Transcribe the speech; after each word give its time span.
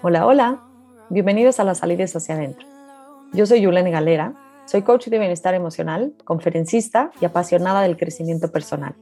Hola, 0.00 0.26
hola. 0.26 0.62
Bienvenidos 1.08 1.58
a 1.58 1.64
las 1.64 1.78
salidas 1.78 2.14
hacia 2.14 2.36
adentro. 2.36 2.64
Yo 3.32 3.46
soy 3.46 3.62
Yulene 3.62 3.90
Galera, 3.90 4.34
soy 4.64 4.82
coach 4.82 5.08
de 5.08 5.18
bienestar 5.18 5.54
emocional, 5.54 6.12
conferencista 6.22 7.10
y 7.20 7.24
apasionada 7.24 7.82
del 7.82 7.96
crecimiento 7.96 8.52
personal. 8.52 8.94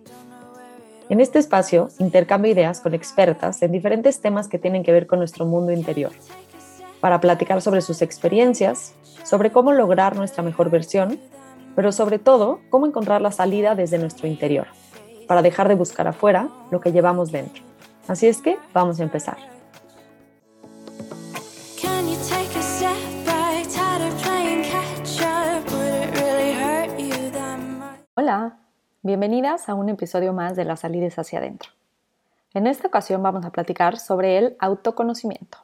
En 1.10 1.20
este 1.20 1.38
espacio 1.38 1.90
intercambio 1.98 2.50
ideas 2.50 2.80
con 2.80 2.94
expertas 2.94 3.60
en 3.62 3.72
diferentes 3.72 4.22
temas 4.22 4.48
que 4.48 4.58
tienen 4.58 4.82
que 4.84 4.92
ver 4.92 5.06
con 5.06 5.18
nuestro 5.18 5.44
mundo 5.44 5.70
interior, 5.70 6.12
para 7.00 7.20
platicar 7.20 7.60
sobre 7.60 7.82
sus 7.82 8.00
experiencias, 8.00 8.94
sobre 9.22 9.52
cómo 9.52 9.72
lograr 9.72 10.16
nuestra 10.16 10.42
mejor 10.42 10.70
versión, 10.70 11.20
pero 11.74 11.92
sobre 11.92 12.18
todo 12.18 12.60
cómo 12.70 12.86
encontrar 12.86 13.20
la 13.20 13.32
salida 13.32 13.74
desde 13.74 13.98
nuestro 13.98 14.28
interior, 14.28 14.66
para 15.28 15.42
dejar 15.42 15.68
de 15.68 15.74
buscar 15.74 16.08
afuera 16.08 16.48
lo 16.70 16.80
que 16.80 16.92
llevamos 16.92 17.32
dentro. 17.32 17.62
Así 18.08 18.26
es 18.28 18.40
que 18.40 18.56
vamos 18.72 18.98
a 18.98 19.02
empezar. 19.02 19.55
Hola, 28.18 28.56
bienvenidas 29.02 29.68
a 29.68 29.74
un 29.74 29.90
episodio 29.90 30.32
más 30.32 30.56
de 30.56 30.64
las 30.64 30.80
salidas 30.80 31.18
hacia 31.18 31.38
adentro. 31.38 31.72
En 32.54 32.66
esta 32.66 32.88
ocasión 32.88 33.22
vamos 33.22 33.44
a 33.44 33.50
platicar 33.50 33.98
sobre 33.98 34.38
el 34.38 34.56
autoconocimiento. 34.58 35.58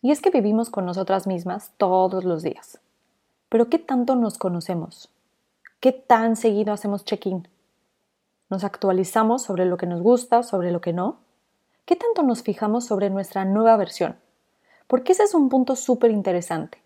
Y 0.00 0.10
es 0.10 0.20
que 0.20 0.30
vivimos 0.30 0.68
con 0.68 0.84
nosotras 0.84 1.28
mismas 1.28 1.70
todos 1.76 2.24
los 2.24 2.42
días. 2.42 2.80
Pero 3.48 3.68
¿qué 3.68 3.78
tanto 3.78 4.16
nos 4.16 4.36
conocemos? 4.36 5.10
¿Qué 5.78 5.92
tan 5.92 6.34
seguido 6.34 6.72
hacemos 6.72 7.04
check-in? 7.04 7.46
¿Nos 8.50 8.64
actualizamos 8.64 9.44
sobre 9.44 9.64
lo 9.64 9.76
que 9.76 9.86
nos 9.86 10.02
gusta, 10.02 10.42
sobre 10.42 10.72
lo 10.72 10.80
que 10.80 10.92
no? 10.92 11.18
¿Qué 11.84 11.94
tanto 11.94 12.24
nos 12.24 12.42
fijamos 12.42 12.84
sobre 12.84 13.10
nuestra 13.10 13.44
nueva 13.44 13.76
versión? 13.76 14.16
Porque 14.88 15.12
ese 15.12 15.22
es 15.22 15.34
un 15.34 15.50
punto 15.50 15.76
súper 15.76 16.10
interesante. 16.10 16.82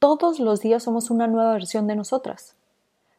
Todos 0.00 0.40
los 0.40 0.60
días 0.60 0.82
somos 0.82 1.08
una 1.08 1.28
nueva 1.28 1.52
versión 1.52 1.86
de 1.86 1.94
nosotras. 1.94 2.56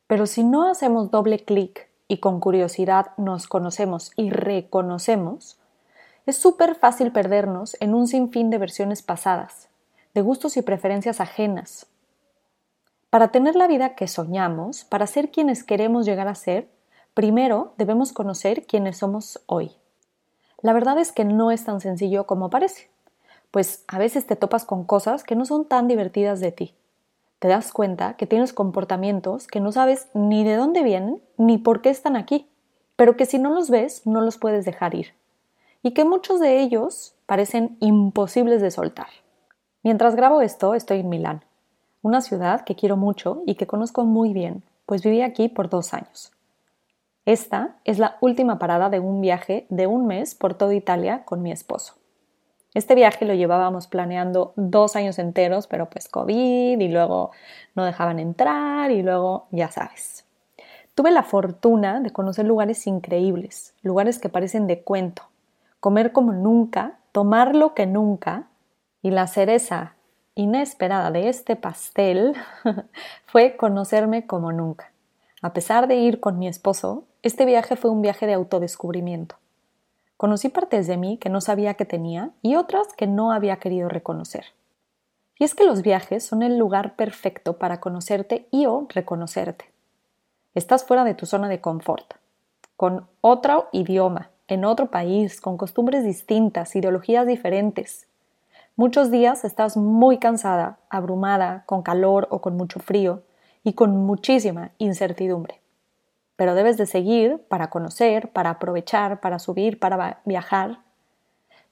Pero 0.07 0.25
si 0.25 0.43
no 0.43 0.69
hacemos 0.69 1.11
doble 1.11 1.43
clic 1.43 1.89
y 2.07 2.19
con 2.19 2.39
curiosidad 2.39 3.07
nos 3.17 3.47
conocemos 3.47 4.11
y 4.15 4.29
reconocemos, 4.29 5.59
es 6.25 6.37
súper 6.37 6.75
fácil 6.75 7.11
perdernos 7.11 7.75
en 7.81 7.93
un 7.93 8.07
sinfín 8.07 8.49
de 8.49 8.57
versiones 8.57 9.01
pasadas, 9.01 9.67
de 10.13 10.21
gustos 10.21 10.55
y 10.55 10.61
preferencias 10.61 11.19
ajenas. 11.19 11.87
Para 13.09 13.29
tener 13.29 13.55
la 13.55 13.67
vida 13.67 13.95
que 13.95 14.07
soñamos, 14.07 14.85
para 14.85 15.07
ser 15.07 15.29
quienes 15.29 15.63
queremos 15.63 16.05
llegar 16.05 16.29
a 16.29 16.35
ser, 16.35 16.69
primero 17.13 17.73
debemos 17.77 18.13
conocer 18.13 18.65
quiénes 18.65 18.97
somos 18.97 19.41
hoy. 19.45 19.71
La 20.61 20.73
verdad 20.73 20.97
es 20.97 21.11
que 21.11 21.25
no 21.25 21.51
es 21.51 21.65
tan 21.65 21.81
sencillo 21.81 22.25
como 22.25 22.49
parece, 22.49 22.89
pues 23.51 23.83
a 23.87 23.97
veces 23.97 24.25
te 24.25 24.35
topas 24.35 24.65
con 24.65 24.85
cosas 24.85 25.23
que 25.23 25.35
no 25.35 25.45
son 25.45 25.65
tan 25.65 25.87
divertidas 25.87 26.39
de 26.39 26.51
ti 26.51 26.75
te 27.39 27.47
das 27.47 27.71
cuenta 27.71 28.15
que 28.15 28.27
tienes 28.27 28.53
comportamientos 28.53 29.47
que 29.47 29.59
no 29.59 29.71
sabes 29.71 30.07
ni 30.13 30.43
de 30.43 30.55
dónde 30.55 30.83
vienen 30.83 31.21
ni 31.37 31.57
por 31.57 31.81
qué 31.81 31.89
están 31.89 32.15
aquí, 32.15 32.47
pero 32.95 33.15
que 33.15 33.25
si 33.25 33.37
no 33.37 33.53
los 33.53 33.69
ves 33.69 34.05
no 34.05 34.21
los 34.21 34.37
puedes 34.37 34.65
dejar 34.65 34.95
ir, 34.95 35.13
y 35.83 35.91
que 35.91 36.05
muchos 36.05 36.39
de 36.39 36.59
ellos 36.59 37.13
parecen 37.25 37.77
imposibles 37.79 38.61
de 38.61 38.71
soltar. 38.71 39.07
Mientras 39.83 40.15
grabo 40.15 40.41
esto, 40.41 40.73
estoy 40.73 41.01
en 41.01 41.09
Milán, 41.09 41.43
una 42.01 42.21
ciudad 42.21 42.61
que 42.61 42.75
quiero 42.75 42.97
mucho 42.97 43.43
y 43.45 43.55
que 43.55 43.67
conozco 43.67 44.03
muy 44.05 44.33
bien, 44.33 44.63
pues 44.85 45.03
viví 45.03 45.21
aquí 45.21 45.49
por 45.49 45.69
dos 45.69 45.93
años. 45.93 46.31
Esta 47.25 47.75
es 47.83 47.99
la 47.99 48.17
última 48.21 48.57
parada 48.57 48.89
de 48.89 48.99
un 48.99 49.21
viaje 49.21 49.67
de 49.69 49.85
un 49.85 50.07
mes 50.07 50.33
por 50.33 50.53
toda 50.53 50.73
Italia 50.73 51.25
con 51.25 51.41
mi 51.41 51.51
esposo. 51.51 51.95
Este 52.73 52.95
viaje 52.95 53.25
lo 53.25 53.33
llevábamos 53.33 53.87
planeando 53.87 54.53
dos 54.55 54.95
años 54.95 55.19
enteros, 55.19 55.67
pero 55.67 55.89
pues 55.89 56.07
COVID 56.07 56.79
y 56.79 56.87
luego 56.89 57.31
no 57.75 57.85
dejaban 57.85 58.19
entrar 58.19 58.91
y 58.91 59.01
luego 59.01 59.47
ya 59.51 59.71
sabes. 59.71 60.25
Tuve 60.93 61.11
la 61.11 61.23
fortuna 61.23 61.99
de 61.99 62.11
conocer 62.11 62.45
lugares 62.45 62.87
increíbles, 62.87 63.73
lugares 63.83 64.19
que 64.19 64.29
parecen 64.29 64.67
de 64.67 64.81
cuento, 64.81 65.23
comer 65.79 66.11
como 66.11 66.33
nunca, 66.33 66.97
tomar 67.11 67.55
lo 67.55 67.73
que 67.73 67.85
nunca 67.85 68.47
y 69.01 69.11
la 69.11 69.27
cereza 69.27 69.93
inesperada 70.35 71.11
de 71.11 71.29
este 71.29 71.55
pastel 71.55 72.35
fue 73.25 73.57
conocerme 73.57 74.27
como 74.27 74.51
nunca. 74.51 74.91
A 75.41 75.53
pesar 75.53 75.87
de 75.87 75.95
ir 75.95 76.19
con 76.19 76.39
mi 76.39 76.47
esposo, 76.47 77.05
este 77.21 77.45
viaje 77.45 77.75
fue 77.75 77.91
un 77.91 78.01
viaje 78.01 78.25
de 78.25 78.33
autodescubrimiento. 78.33 79.35
Conocí 80.17 80.49
partes 80.49 80.87
de 80.87 80.97
mí 80.97 81.17
que 81.17 81.29
no 81.29 81.41
sabía 81.41 81.75
que 81.75 81.85
tenía 81.85 82.31
y 82.41 82.55
otras 82.55 82.87
que 82.97 83.05
no 83.05 83.31
había 83.31 83.57
querido 83.57 83.87
reconocer. 83.87 84.45
Y 85.37 85.43
es 85.43 85.53
que 85.53 85.63
los 85.63 85.83
viajes 85.83 86.25
son 86.25 86.41
el 86.41 86.57
lugar 86.57 86.95
perfecto 86.95 87.59
para 87.59 87.79
conocerte 87.79 88.47
y 88.49 88.65
o 88.65 88.87
reconocerte. 88.89 89.71
Estás 90.55 90.85
fuera 90.85 91.03
de 91.03 91.13
tu 91.13 91.27
zona 91.27 91.47
de 91.49 91.61
confort, 91.61 92.15
con 92.75 93.05
otro 93.21 93.69
idioma, 93.71 94.31
en 94.47 94.65
otro 94.65 94.89
país, 94.89 95.39
con 95.39 95.55
costumbres 95.55 96.03
distintas, 96.03 96.75
ideologías 96.75 97.27
diferentes. 97.27 98.07
Muchos 98.75 99.11
días 99.11 99.45
estás 99.45 99.77
muy 99.77 100.17
cansada, 100.17 100.79
abrumada, 100.89 101.63
con 101.67 101.83
calor 101.83 102.27
o 102.31 102.41
con 102.41 102.57
mucho 102.57 102.79
frío 102.79 103.21
y 103.63 103.73
con 103.73 103.95
muchísima 103.95 104.71
incertidumbre 104.79 105.61
pero 106.37 106.55
debes 106.55 106.77
de 106.77 106.85
seguir 106.85 107.43
para 107.49 107.69
conocer, 107.69 108.29
para 108.31 108.51
aprovechar, 108.51 109.19
para 109.19 109.39
subir, 109.39 109.79
para 109.79 110.21
viajar. 110.23 110.79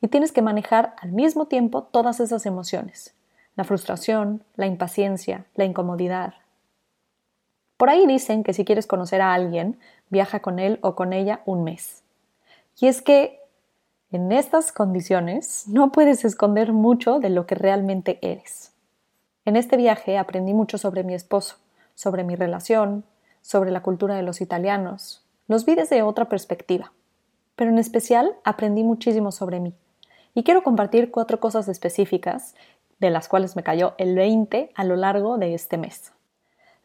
Y 0.01 0.09
tienes 0.09 0.33
que 0.33 0.41
manejar 0.41 0.95
al 0.99 1.13
mismo 1.13 1.45
tiempo 1.45 1.83
todas 1.83 2.19
esas 2.19 2.45
emociones, 2.45 3.13
la 3.55 3.63
frustración, 3.63 4.43
la 4.55 4.65
impaciencia, 4.65 5.45
la 5.55 5.63
incomodidad. 5.63 6.33
Por 7.77 7.89
ahí 7.89 8.05
dicen 8.07 8.43
que 8.43 8.53
si 8.53 8.65
quieres 8.65 8.87
conocer 8.87 9.21
a 9.21 9.33
alguien, 9.33 9.79
viaja 10.09 10.41
con 10.41 10.59
él 10.59 10.79
o 10.81 10.95
con 10.95 11.13
ella 11.13 11.41
un 11.45 11.63
mes. 11.63 12.03
Y 12.79 12.87
es 12.87 13.01
que 13.01 13.39
en 14.11 14.31
estas 14.31 14.71
condiciones 14.71 15.67
no 15.67 15.91
puedes 15.91 16.25
esconder 16.25 16.73
mucho 16.73 17.19
de 17.19 17.29
lo 17.29 17.45
que 17.45 17.55
realmente 17.55 18.17
eres. 18.21 18.73
En 19.45 19.55
este 19.55 19.77
viaje 19.77 20.17
aprendí 20.17 20.53
mucho 20.53 20.79
sobre 20.79 21.03
mi 21.03 21.13
esposo, 21.13 21.57
sobre 21.93 22.23
mi 22.23 22.35
relación, 22.35 23.03
sobre 23.45 23.69
la 23.69 23.83
cultura 23.83 24.15
de 24.15 24.23
los 24.23 24.41
italianos. 24.41 25.23
Los 25.47 25.65
vi 25.65 25.75
desde 25.75 26.01
otra 26.01 26.25
perspectiva, 26.25 26.93
pero 27.55 27.69
en 27.69 27.77
especial 27.77 28.35
aprendí 28.43 28.83
muchísimo 28.83 29.31
sobre 29.31 29.59
mí. 29.59 29.75
Y 30.33 30.43
quiero 30.43 30.63
compartir 30.63 31.11
cuatro 31.11 31.39
cosas 31.39 31.67
específicas 31.67 32.55
de 32.99 33.11
las 33.11 33.27
cuales 33.27 33.55
me 33.55 33.61
cayó 33.61 33.93
el 33.99 34.15
20 34.15 34.71
a 34.73 34.83
lo 34.83 34.95
largo 34.95 35.37
de 35.37 35.53
este 35.53 35.77
mes. 35.77 36.11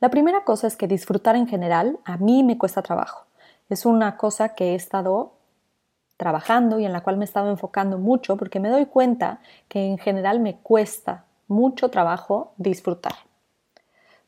La 0.00 0.10
primera 0.10 0.44
cosa 0.44 0.66
es 0.66 0.76
que 0.76 0.87
disfrutar 0.87 1.34
en 1.34 1.47
general 1.47 1.98
a 2.04 2.19
mí 2.19 2.43
me 2.43 2.59
cuesta 2.59 2.82
trabajo. 2.82 3.25
Es 3.71 3.87
una 3.87 4.19
cosa 4.19 4.50
que 4.50 4.72
he 4.72 4.75
estado 4.75 5.32
trabajando 6.19 6.78
y 6.78 6.84
en 6.84 6.92
la 6.92 7.03
cual 7.03 7.16
me 7.16 7.25
he 7.25 7.31
estado 7.31 7.48
enfocando 7.48 7.97
mucho 7.97 8.37
porque 8.37 8.60
me 8.60 8.69
doy 8.69 8.84
cuenta 8.84 9.41
que 9.69 9.87
en 9.87 9.97
general 9.97 10.41
me 10.41 10.59
cuesta 10.59 11.25
mucho 11.48 11.88
trabajo 11.88 12.53
disfrutar 12.59 13.29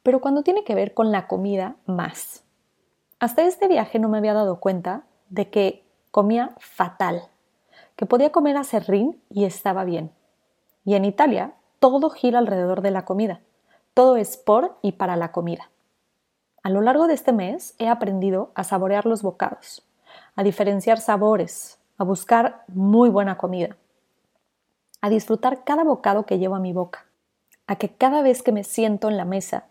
pero 0.03 0.21
cuando 0.21 0.43
tiene 0.43 0.65
que 0.65 0.75
ver 0.75 0.95
con 0.95 1.13
la 1.13 1.27
comida 1.27 1.77
más. 1.87 2.45
Hasta 3.21 3.43
este 3.43 3.69
viaje 3.69 3.99
no 3.99 4.09
me 4.09 4.19
había 4.19 4.35
dado 4.35 4.59
cuenta 4.59 5.05
de 5.29 5.49
que 5.49 5.85
comía 6.11 6.55
fatal, 6.59 7.29
que 7.97 8.07
podía 8.07 8.33
comer 8.33 8.57
a 8.57 8.65
serrín 8.65 9.23
y 9.31 9.45
estaba 9.45 9.85
bien. 9.85 10.11
Y 10.85 10.95
en 10.95 11.05
Italia 11.05 11.55
todo 11.79 12.11
gira 12.11 12.39
alrededor 12.39 12.83
de 12.83 12.91
la 12.91 13.05
comida, 13.05 13.41
todo 13.95 14.17
es 14.17 14.37
por 14.37 14.77
y 14.83 14.93
para 14.93 15.17
la 15.17 15.33
comida. 15.33 15.71
A 16.63 16.71
lo 16.71 16.81
largo 16.81 17.07
de 17.07 17.15
este 17.15 17.33
mes 17.33 17.75
he 17.79 17.89
aprendido 17.89 18.53
a 18.55 18.65
saborear 18.65 19.07
los 19.07 19.23
bocados, 19.23 19.85
a 20.37 20.43
diferenciar 20.43 21.01
sabores, 21.01 21.79
a 21.99 22.05
buscar 22.05 22.65
muy 22.69 23.11
buena 23.11 23.37
comida, 23.37 23.77
a 25.01 25.11
disfrutar 25.11 25.65
cada 25.65 25.83
bocado 25.83 26.25
que 26.25 26.39
llevo 26.39 26.55
a 26.55 26.61
mi 26.61 26.73
boca, 26.73 27.07
a 27.67 27.77
que 27.77 27.95
cada 27.95 28.23
vez 28.23 28.43
que 28.43 28.53
me 28.53 28.65
siento 28.65 29.09
en 29.09 29.17
la 29.17 29.25
mesa 29.25 29.67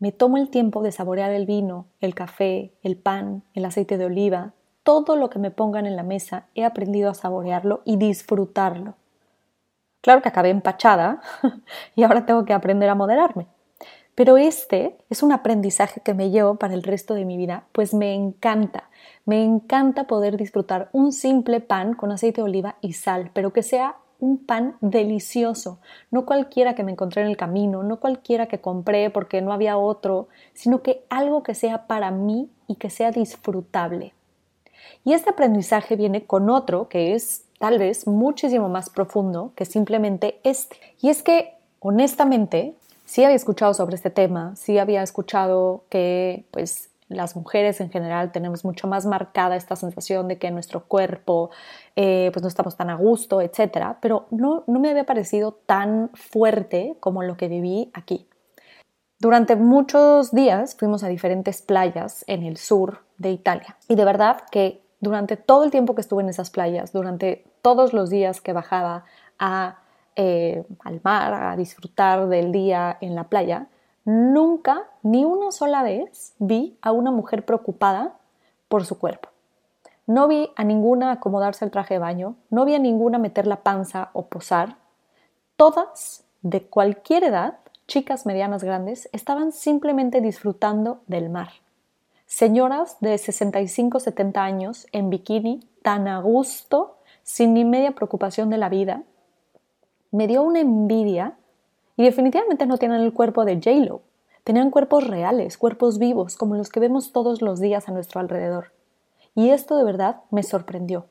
me 0.00 0.12
tomo 0.12 0.38
el 0.38 0.48
tiempo 0.48 0.82
de 0.82 0.92
saborear 0.92 1.30
el 1.30 1.46
vino, 1.46 1.86
el 2.00 2.14
café, 2.14 2.72
el 2.82 2.96
pan, 2.96 3.44
el 3.54 3.66
aceite 3.66 3.98
de 3.98 4.06
oliva, 4.06 4.54
todo 4.82 5.14
lo 5.14 5.28
que 5.28 5.38
me 5.38 5.50
pongan 5.50 5.86
en 5.86 5.94
la 5.94 6.02
mesa, 6.02 6.46
he 6.54 6.64
aprendido 6.64 7.10
a 7.10 7.14
saborearlo 7.14 7.82
y 7.84 7.98
disfrutarlo. 7.98 8.94
Claro 10.00 10.22
que 10.22 10.30
acabé 10.30 10.48
empachada 10.48 11.20
y 11.94 12.02
ahora 12.02 12.24
tengo 12.24 12.46
que 12.46 12.54
aprender 12.54 12.88
a 12.88 12.94
moderarme. 12.94 13.46
Pero 14.14 14.38
este 14.38 14.96
es 15.10 15.22
un 15.22 15.32
aprendizaje 15.32 16.00
que 16.00 16.14
me 16.14 16.30
llevo 16.30 16.56
para 16.56 16.74
el 16.74 16.82
resto 16.82 17.14
de 17.14 17.26
mi 17.26 17.36
vida, 17.36 17.64
pues 17.72 17.92
me 17.94 18.14
encanta, 18.14 18.90
me 19.26 19.44
encanta 19.44 20.04
poder 20.04 20.36
disfrutar 20.36 20.88
un 20.92 21.12
simple 21.12 21.60
pan 21.60 21.94
con 21.94 22.10
aceite 22.10 22.40
de 22.40 22.46
oliva 22.46 22.76
y 22.80 22.94
sal, 22.94 23.30
pero 23.34 23.52
que 23.52 23.62
sea 23.62 23.96
un 24.20 24.38
pan 24.38 24.76
delicioso, 24.80 25.78
no 26.10 26.26
cualquiera 26.26 26.74
que 26.74 26.84
me 26.84 26.92
encontré 26.92 27.22
en 27.22 27.28
el 27.28 27.36
camino, 27.36 27.82
no 27.82 28.00
cualquiera 28.00 28.46
que 28.46 28.60
compré 28.60 29.10
porque 29.10 29.42
no 29.42 29.52
había 29.52 29.76
otro, 29.76 30.28
sino 30.54 30.82
que 30.82 31.04
algo 31.08 31.42
que 31.42 31.54
sea 31.54 31.86
para 31.86 32.10
mí 32.10 32.50
y 32.66 32.76
que 32.76 32.90
sea 32.90 33.10
disfrutable. 33.10 34.14
Y 35.04 35.12
este 35.12 35.30
aprendizaje 35.30 35.96
viene 35.96 36.24
con 36.24 36.50
otro 36.50 36.88
que 36.88 37.14
es 37.14 37.44
tal 37.58 37.78
vez 37.78 38.06
muchísimo 38.06 38.68
más 38.68 38.90
profundo 38.90 39.52
que 39.54 39.64
simplemente 39.64 40.40
este. 40.44 40.76
Y 41.00 41.08
es 41.10 41.22
que, 41.22 41.54
honestamente, 41.80 42.74
sí 43.04 43.24
había 43.24 43.36
escuchado 43.36 43.74
sobre 43.74 43.96
este 43.96 44.10
tema, 44.10 44.54
sí 44.56 44.78
había 44.78 45.02
escuchado 45.02 45.84
que, 45.88 46.44
pues, 46.50 46.90
las 47.10 47.34
mujeres 47.34 47.80
en 47.80 47.90
general 47.90 48.30
tenemos 48.30 48.64
mucho 48.64 48.86
más 48.86 49.04
marcada 49.04 49.56
esta 49.56 49.74
sensación 49.74 50.28
de 50.28 50.38
que 50.38 50.50
nuestro 50.52 50.84
cuerpo, 50.84 51.50
eh, 52.02 52.30
pues 52.32 52.42
no 52.42 52.48
estamos 52.48 52.78
tan 52.78 52.88
a 52.88 52.94
gusto, 52.94 53.42
etcétera, 53.42 53.98
pero 54.00 54.24
no, 54.30 54.64
no 54.66 54.80
me 54.80 54.88
había 54.88 55.04
parecido 55.04 55.52
tan 55.52 56.08
fuerte 56.14 56.96
como 56.98 57.22
lo 57.22 57.36
que 57.36 57.46
viví 57.46 57.90
aquí. 57.92 58.26
Durante 59.18 59.54
muchos 59.54 60.32
días 60.32 60.74
fuimos 60.76 61.04
a 61.04 61.08
diferentes 61.08 61.60
playas 61.60 62.24
en 62.26 62.42
el 62.42 62.56
sur 62.56 63.00
de 63.18 63.32
Italia 63.32 63.76
y 63.86 63.96
de 63.96 64.06
verdad 64.06 64.44
que 64.50 64.82
durante 65.00 65.36
todo 65.36 65.62
el 65.62 65.70
tiempo 65.70 65.94
que 65.94 66.00
estuve 66.00 66.22
en 66.22 66.30
esas 66.30 66.48
playas, 66.48 66.94
durante 66.94 67.44
todos 67.60 67.92
los 67.92 68.08
días 68.08 68.40
que 68.40 68.54
bajaba 68.54 69.04
a, 69.38 69.80
eh, 70.16 70.64
al 70.82 71.02
mar 71.04 71.34
a 71.34 71.54
disfrutar 71.54 72.28
del 72.28 72.50
día 72.50 72.96
en 73.02 73.14
la 73.14 73.24
playa, 73.24 73.66
nunca, 74.06 74.84
ni 75.02 75.26
una 75.26 75.52
sola 75.52 75.82
vez, 75.82 76.32
vi 76.38 76.78
a 76.80 76.92
una 76.92 77.10
mujer 77.10 77.44
preocupada 77.44 78.16
por 78.68 78.86
su 78.86 78.98
cuerpo. 78.98 79.29
No 80.10 80.26
vi 80.26 80.50
a 80.56 80.64
ninguna 80.64 81.12
acomodarse 81.12 81.64
el 81.64 81.70
traje 81.70 81.94
de 81.94 82.00
baño, 82.00 82.34
no 82.50 82.64
vi 82.64 82.74
a 82.74 82.80
ninguna 82.80 83.20
meter 83.20 83.46
la 83.46 83.62
panza 83.62 84.10
o 84.12 84.26
posar. 84.26 84.76
Todas, 85.54 86.24
de 86.42 86.62
cualquier 86.62 87.22
edad, 87.22 87.58
chicas, 87.86 88.26
medianas, 88.26 88.64
grandes, 88.64 89.08
estaban 89.12 89.52
simplemente 89.52 90.20
disfrutando 90.20 90.98
del 91.06 91.30
mar. 91.30 91.50
Señoras 92.26 92.96
de 92.98 93.16
65, 93.18 94.00
70 94.00 94.42
años 94.42 94.88
en 94.90 95.10
bikini, 95.10 95.60
tan 95.82 96.08
a 96.08 96.20
gusto, 96.20 96.96
sin 97.22 97.54
ni 97.54 97.64
media 97.64 97.92
preocupación 97.92 98.50
de 98.50 98.58
la 98.58 98.68
vida. 98.68 99.04
Me 100.10 100.26
dio 100.26 100.42
una 100.42 100.58
envidia 100.58 101.36
y 101.96 102.02
definitivamente 102.02 102.66
no 102.66 102.78
tienen 102.78 103.00
el 103.02 103.12
cuerpo 103.12 103.44
de 103.44 103.60
J-Lo. 103.62 104.02
Tenían 104.42 104.72
cuerpos 104.72 105.06
reales, 105.06 105.56
cuerpos 105.56 106.00
vivos, 106.00 106.36
como 106.36 106.56
los 106.56 106.68
que 106.68 106.80
vemos 106.80 107.12
todos 107.12 107.42
los 107.42 107.60
días 107.60 107.88
a 107.88 107.92
nuestro 107.92 108.18
alrededor. 108.18 108.72
Y 109.34 109.50
esto 109.50 109.76
de 109.76 109.84
verdad 109.84 110.22
me 110.30 110.42
sorprendió. 110.42 111.06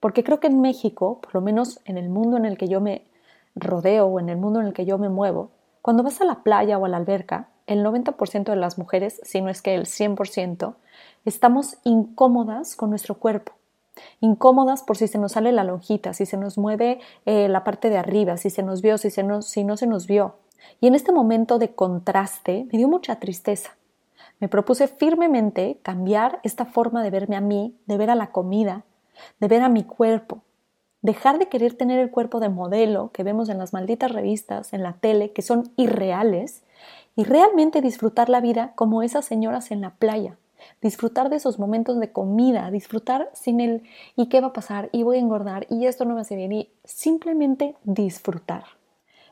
Porque 0.00 0.22
creo 0.22 0.40
que 0.40 0.46
en 0.46 0.60
México, 0.60 1.20
por 1.20 1.34
lo 1.34 1.40
menos 1.40 1.80
en 1.84 1.98
el 1.98 2.08
mundo 2.08 2.36
en 2.36 2.44
el 2.44 2.56
que 2.56 2.68
yo 2.68 2.80
me 2.80 3.06
rodeo 3.54 4.06
o 4.06 4.20
en 4.20 4.28
el 4.28 4.36
mundo 4.36 4.60
en 4.60 4.66
el 4.66 4.72
que 4.72 4.84
yo 4.84 4.98
me 4.98 5.08
muevo, 5.08 5.50
cuando 5.82 6.02
vas 6.02 6.20
a 6.20 6.24
la 6.24 6.42
playa 6.42 6.78
o 6.78 6.84
a 6.84 6.88
la 6.88 6.96
alberca, 6.96 7.48
el 7.66 7.84
90% 7.84 8.44
de 8.44 8.56
las 8.56 8.78
mujeres, 8.78 9.20
si 9.24 9.40
no 9.40 9.50
es 9.50 9.62
que 9.62 9.74
el 9.74 9.86
100%, 9.86 10.74
estamos 11.24 11.78
incómodas 11.84 12.76
con 12.76 12.90
nuestro 12.90 13.16
cuerpo 13.16 13.58
incómodas 14.20 14.82
por 14.82 14.96
si 14.96 15.08
se 15.08 15.18
nos 15.18 15.32
sale 15.32 15.52
la 15.52 15.64
lonjita, 15.64 16.12
si 16.14 16.26
se 16.26 16.36
nos 16.36 16.58
mueve 16.58 17.00
eh, 17.26 17.48
la 17.48 17.64
parte 17.64 17.90
de 17.90 17.98
arriba, 17.98 18.36
si 18.36 18.50
se 18.50 18.62
nos 18.62 18.82
vio, 18.82 18.98
si, 18.98 19.08
no 19.22 19.42
se 19.76 19.86
nos 19.86 20.06
vio. 20.06 20.36
Y 20.80 20.86
en 20.86 20.94
este 20.94 21.12
momento 21.12 21.58
de 21.58 21.74
contraste 21.74 22.66
me 22.72 22.78
dio 22.78 22.88
mucha 22.88 23.16
tristeza. 23.16 23.76
Me 24.40 24.48
propuse 24.48 24.88
firmemente 24.88 25.80
cambiar 25.82 26.40
esta 26.42 26.64
forma 26.64 27.02
de 27.02 27.10
verme 27.10 27.36
a 27.36 27.40
mí, 27.40 27.76
de 27.86 27.96
ver 27.96 28.10
a 28.10 28.14
la 28.14 28.30
comida, 28.30 28.84
de 29.40 29.48
ver 29.48 29.62
a 29.62 29.68
mi 29.68 29.84
cuerpo, 29.84 30.42
dejar 31.02 31.38
de 31.38 31.48
querer 31.48 31.74
tener 31.74 31.98
el 31.98 32.10
cuerpo 32.10 32.40
de 32.40 32.48
modelo 32.48 33.10
que 33.12 33.24
vemos 33.24 33.48
en 33.48 33.58
las 33.58 33.72
malditas 33.72 34.12
revistas, 34.12 34.72
en 34.72 34.82
la 34.82 34.94
tele, 34.94 35.32
que 35.32 35.42
son 35.42 35.72
irreales, 35.76 36.62
y 37.16 37.24
realmente 37.24 37.80
disfrutar 37.80 38.28
la 38.28 38.40
vida 38.40 38.72
como 38.76 39.02
esas 39.02 39.24
señoras 39.24 39.72
en 39.72 39.80
la 39.80 39.90
playa, 39.90 40.36
disfrutar 40.80 41.30
de 41.30 41.36
esos 41.36 41.58
momentos 41.58 41.98
de 41.98 42.12
comida, 42.12 42.70
disfrutar 42.70 43.30
sin 43.32 43.60
el 43.60 43.82
¿y 44.14 44.28
qué 44.28 44.40
va 44.40 44.48
a 44.48 44.52
pasar? 44.52 44.88
y 44.92 45.02
voy 45.02 45.16
a 45.16 45.20
engordar 45.20 45.66
y 45.68 45.86
esto 45.86 46.04
no 46.04 46.14
me 46.14 46.20
hace 46.20 46.36
bien 46.36 46.52
y 46.52 46.70
simplemente 46.84 47.74
disfrutar. 47.82 48.64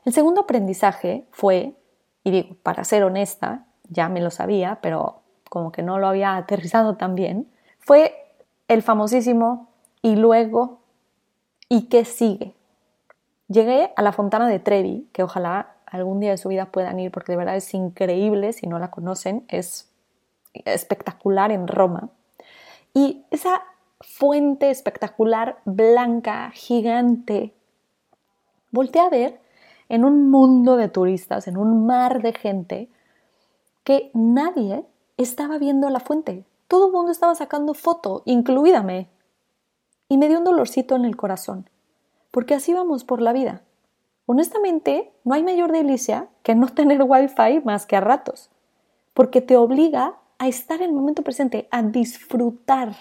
El 0.03 0.13
segundo 0.13 0.41
aprendizaje 0.41 1.25
fue, 1.31 1.75
y 2.23 2.31
digo, 2.31 2.55
para 2.63 2.83
ser 2.83 3.03
honesta, 3.03 3.66
ya 3.89 4.09
me 4.09 4.21
lo 4.21 4.31
sabía, 4.31 4.79
pero 4.81 5.21
como 5.49 5.71
que 5.71 5.83
no 5.83 5.99
lo 5.99 6.07
había 6.07 6.35
aterrizado 6.35 6.95
tan 6.95 7.15
bien, 7.15 7.47
fue 7.79 8.13
el 8.67 8.81
famosísimo 8.81 9.69
y 10.01 10.15
luego 10.15 10.79
¿y 11.69 11.83
qué 11.83 12.05
sigue? 12.05 12.53
Llegué 13.47 13.91
a 13.95 14.01
la 14.01 14.11
Fontana 14.11 14.47
de 14.47 14.59
Trevi, 14.59 15.07
que 15.13 15.23
ojalá 15.23 15.75
algún 15.85 16.19
día 16.19 16.31
de 16.31 16.37
su 16.37 16.49
vida 16.49 16.65
puedan 16.65 16.99
ir 16.99 17.11
porque 17.11 17.31
de 17.31 17.37
verdad 17.37 17.55
es 17.55 17.73
increíble, 17.73 18.53
si 18.53 18.67
no 18.67 18.79
la 18.79 18.91
conocen, 18.91 19.45
es 19.47 19.89
espectacular 20.53 21.51
en 21.51 21.67
Roma. 21.67 22.09
Y 22.93 23.25
esa 23.31 23.61
fuente 24.01 24.69
espectacular, 24.69 25.59
blanca, 25.65 26.51
gigante, 26.53 27.53
volteé 28.71 29.01
a 29.01 29.09
ver 29.09 29.39
en 29.89 30.03
un 30.03 30.29
mundo 30.29 30.75
de 30.75 30.89
turistas, 30.89 31.47
en 31.47 31.57
un 31.57 31.85
mar 31.85 32.21
de 32.21 32.33
gente, 32.33 32.89
que 33.87 34.11
nadie 34.13 34.85
estaba 35.15 35.57
viendo 35.57 35.89
la 35.89 36.01
fuente. 36.01 36.43
Todo 36.67 36.87
el 36.87 36.91
mundo 36.91 37.09
estaba 37.09 37.33
sacando 37.35 37.73
foto, 37.73 38.21
incluídame. 38.25 39.07
Y 40.09 40.17
me 40.17 40.27
dio 40.27 40.39
un 40.39 40.43
dolorcito 40.43 40.97
en 40.97 41.05
el 41.05 41.15
corazón, 41.15 41.69
porque 42.29 42.53
así 42.53 42.73
vamos 42.73 43.05
por 43.05 43.21
la 43.21 43.31
vida. 43.31 43.61
Honestamente, 44.25 45.13
no 45.23 45.35
hay 45.35 45.43
mayor 45.43 45.71
delicia 45.71 46.27
que 46.43 46.53
no 46.53 46.67
tener 46.67 47.01
wifi 47.01 47.61
más 47.63 47.85
que 47.85 47.95
a 47.95 48.01
ratos, 48.01 48.49
porque 49.13 49.39
te 49.39 49.55
obliga 49.55 50.15
a 50.37 50.49
estar 50.49 50.81
en 50.81 50.89
el 50.89 50.93
momento 50.93 51.21
presente, 51.21 51.69
a 51.71 51.81
disfrutar, 51.81 52.93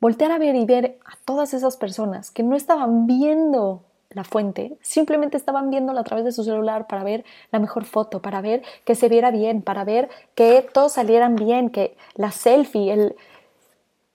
voltear 0.00 0.32
a 0.32 0.38
ver 0.38 0.54
y 0.54 0.64
ver 0.64 0.98
a 1.04 1.18
todas 1.26 1.52
esas 1.52 1.76
personas 1.76 2.30
que 2.30 2.42
no 2.42 2.56
estaban 2.56 3.06
viendo 3.06 3.84
la 4.14 4.24
fuente, 4.24 4.76
simplemente 4.80 5.36
estaban 5.36 5.70
viéndola 5.70 6.00
a 6.00 6.04
través 6.04 6.24
de 6.24 6.32
su 6.32 6.44
celular 6.44 6.86
para 6.86 7.04
ver 7.04 7.24
la 7.50 7.58
mejor 7.58 7.84
foto, 7.84 8.20
para 8.20 8.40
ver 8.40 8.62
que 8.84 8.94
se 8.94 9.08
viera 9.08 9.30
bien, 9.30 9.62
para 9.62 9.84
ver 9.84 10.08
que 10.34 10.66
todos 10.72 10.92
salieran 10.92 11.36
bien, 11.36 11.70
que 11.70 11.96
la 12.14 12.30
selfie, 12.30 12.92
el... 12.92 13.16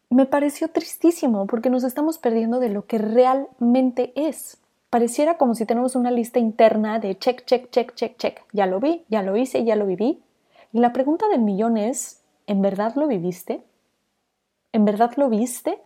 Me 0.09 0.25
pareció 0.25 0.69
tristísimo 0.69 1.47
porque 1.47 1.69
nos 1.69 1.83
estamos 1.83 2.17
perdiendo 2.17 2.59
de 2.59 2.69
lo 2.69 2.85
que 2.85 2.97
realmente 2.97 4.13
es. 4.15 4.57
Pareciera 4.89 5.37
como 5.37 5.53
si 5.53 5.65
tenemos 5.65 5.95
una 5.95 6.11
lista 6.11 6.39
interna 6.39 6.99
de 6.99 7.17
check, 7.17 7.43
check, 7.45 7.69
check, 7.71 7.93
check, 7.93 8.17
check. 8.17 8.41
Ya 8.53 8.65
lo 8.67 8.79
vi, 8.79 9.03
ya 9.09 9.21
lo 9.21 9.35
hice, 9.35 9.65
ya 9.65 9.75
lo 9.75 9.85
viví. 9.85 10.23
Y 10.71 10.79
la 10.79 10.93
pregunta 10.93 11.27
del 11.27 11.41
millón 11.41 11.75
es, 11.75 12.23
¿en 12.45 12.61
verdad 12.61 12.95
lo 12.95 13.07
viviste? 13.07 13.61
¿En 14.71 14.85
verdad 14.85 15.11
lo 15.17 15.29
viste? 15.29 15.81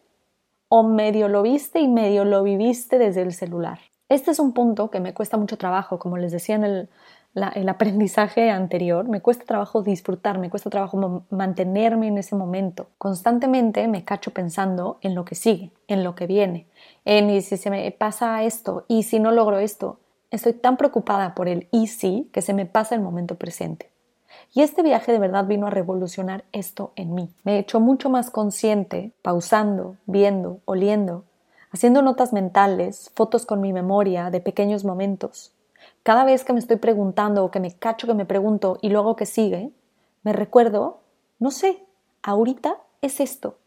¿O 0.67 0.83
medio 0.83 1.27
lo 1.27 1.41
viste 1.41 1.79
y 1.79 1.87
medio 1.87 2.25
lo 2.25 2.43
viviste 2.43 2.99
desde 2.99 3.23
el 3.23 3.33
celular? 3.33 3.79
Este 4.11 4.31
es 4.31 4.39
un 4.39 4.51
punto 4.51 4.89
que 4.89 4.99
me 4.99 5.13
cuesta 5.13 5.37
mucho 5.37 5.57
trabajo, 5.57 5.97
como 5.97 6.17
les 6.17 6.33
decía 6.33 6.55
en 6.55 6.65
el, 6.65 7.69
aprendizaje 7.69 8.49
anterior, 8.49 9.07
me 9.07 9.21
cuesta 9.21 9.45
trabajo 9.45 9.83
disfrutar, 9.83 10.37
me 10.37 10.49
cuesta 10.49 10.69
trabajo 10.69 11.23
mantenerme 11.29 12.07
en 12.07 12.17
ese 12.17 12.35
momento. 12.35 12.87
Constantemente 12.97 13.87
me 13.87 14.03
cacho 14.03 14.31
pensando 14.31 14.97
en 14.99 15.15
lo 15.15 15.23
que 15.23 15.35
sigue, 15.35 15.71
en 15.87 16.03
lo 16.03 16.13
que 16.13 16.27
viene, 16.27 16.67
en 17.05 17.29
y 17.29 17.39
si 17.39 17.55
se 17.55 17.69
me 17.69 17.89
pasa 17.91 18.43
esto 18.43 18.83
y 18.89 19.03
si 19.03 19.21
no 19.21 19.31
logro 19.31 19.59
esto. 19.59 19.97
Estoy 20.29 20.51
tan 20.51 20.75
preocupada 20.75 21.33
por 21.33 21.47
el 21.47 21.69
y 21.71 21.87
si 21.87 22.29
que 22.33 22.41
se 22.41 22.53
me 22.53 22.65
pasa 22.65 22.95
el 22.95 23.01
momento 23.01 23.35
presente. 23.35 23.91
Y 24.53 24.61
este 24.61 24.83
viaje 24.83 25.13
de 25.13 25.19
verdad 25.19 25.45
vino 25.45 25.67
a 25.67 25.69
revolucionar 25.69 26.43
esto 26.51 26.91
en 26.97 27.13
mí. 27.13 27.29
Me 27.45 27.55
he 27.55 27.59
hecho 27.59 27.79
mucho 27.79 28.09
más 28.09 28.29
consciente, 28.29 29.13
pausando, 29.21 29.95
viendo, 30.05 30.59
oliendo, 30.65 31.23
haciendo 31.71 32.01
notas 32.01 32.33
mentales, 32.33 33.11
fotos 33.15 33.45
con 33.45 33.61
mi 33.61 33.73
memoria 33.73 34.29
de 34.29 34.41
pequeños 34.41 34.83
momentos. 34.83 35.53
Cada 36.03 36.25
vez 36.25 36.43
que 36.43 36.53
me 36.53 36.59
estoy 36.59 36.77
preguntando 36.77 37.43
o 37.43 37.51
que 37.51 37.59
me 37.59 37.73
cacho 37.73 38.07
que 38.07 38.13
me 38.13 38.25
pregunto 38.25 38.77
y 38.81 38.89
luego 38.89 39.15
que 39.15 39.25
sigue, 39.25 39.71
me 40.23 40.33
recuerdo, 40.33 40.99
no 41.39 41.49
sé, 41.51 41.83
ahorita 42.21 42.77
es 43.01 43.19
esto. 43.19 43.57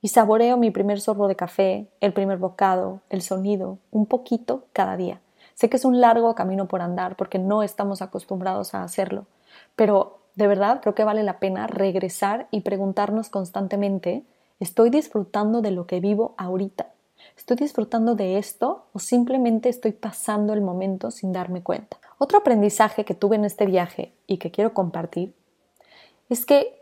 Y 0.00 0.08
saboreo 0.08 0.56
mi 0.56 0.70
primer 0.70 1.00
sorbo 1.00 1.28
de 1.28 1.36
café, 1.36 1.88
el 2.00 2.12
primer 2.12 2.38
bocado, 2.38 3.00
el 3.10 3.22
sonido, 3.22 3.78
un 3.90 4.06
poquito 4.06 4.64
cada 4.72 4.96
día. 4.96 5.20
Sé 5.54 5.68
que 5.68 5.76
es 5.76 5.84
un 5.84 6.00
largo 6.00 6.34
camino 6.34 6.68
por 6.68 6.82
andar 6.82 7.16
porque 7.16 7.38
no 7.38 7.62
estamos 7.62 8.02
acostumbrados 8.02 8.74
a 8.74 8.82
hacerlo, 8.82 9.26
pero 9.74 10.18
de 10.34 10.46
verdad 10.46 10.80
creo 10.80 10.94
que 10.94 11.04
vale 11.04 11.22
la 11.22 11.38
pena 11.38 11.66
regresar 11.66 12.46
y 12.50 12.60
preguntarnos 12.60 13.30
constantemente, 13.30 14.24
¿estoy 14.60 14.90
disfrutando 14.90 15.62
de 15.62 15.70
lo 15.70 15.86
que 15.86 16.00
vivo 16.00 16.34
ahorita? 16.36 16.88
¿Estoy 17.36 17.56
disfrutando 17.56 18.14
de 18.14 18.38
esto 18.38 18.86
o 18.92 18.98
simplemente 18.98 19.68
estoy 19.68 19.92
pasando 19.92 20.52
el 20.52 20.60
momento 20.60 21.10
sin 21.10 21.32
darme 21.32 21.62
cuenta? 21.62 21.98
Otro 22.18 22.38
aprendizaje 22.38 23.04
que 23.04 23.14
tuve 23.14 23.36
en 23.36 23.44
este 23.44 23.66
viaje 23.66 24.14
y 24.26 24.38
que 24.38 24.50
quiero 24.50 24.72
compartir 24.72 25.34
es 26.28 26.46
que 26.46 26.80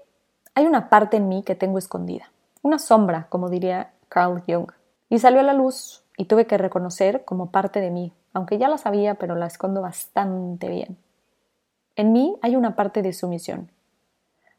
hay 0.54 0.66
una 0.66 0.88
parte 0.88 1.16
en 1.16 1.28
mí 1.28 1.42
que 1.42 1.54
tengo 1.54 1.78
escondida, 1.78 2.30
una 2.62 2.78
sombra, 2.78 3.26
como 3.28 3.48
diría 3.48 3.92
Carl 4.08 4.42
Jung, 4.46 4.70
y 5.10 5.18
salió 5.18 5.40
a 5.40 5.44
la 5.44 5.54
luz 5.54 6.04
y 6.16 6.26
tuve 6.26 6.46
que 6.46 6.58
reconocer 6.58 7.24
como 7.24 7.50
parte 7.50 7.80
de 7.80 7.90
mí, 7.90 8.12
aunque 8.32 8.58
ya 8.58 8.68
la 8.68 8.78
sabía, 8.78 9.16
pero 9.16 9.34
la 9.34 9.46
escondo 9.46 9.80
bastante 9.80 10.68
bien. 10.68 10.96
En 11.96 12.12
mí 12.12 12.36
hay 12.42 12.56
una 12.56 12.76
parte 12.76 13.02
de 13.02 13.12
sumisión. 13.12 13.70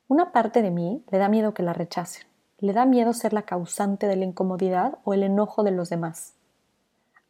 Una 0.08 0.32
parte 0.32 0.62
de 0.62 0.72
mí 0.72 1.04
le 1.10 1.18
da 1.18 1.30
miedo 1.30 1.54
que 1.54 1.64
la 1.64 1.74
rechacen, 1.74 2.28
le 2.60 2.74
da 2.74 2.86
miedo 2.86 3.14
ser 3.14 3.34
la 3.34 3.44
causante 3.44 4.08
de 4.08 4.16
la 4.16 4.26
incomodidad 4.26 4.98
o 5.04 5.14
el 5.14 5.24
enojo 5.24 5.64
de 5.64 5.72
los 5.72 5.90
demás. 5.90 6.34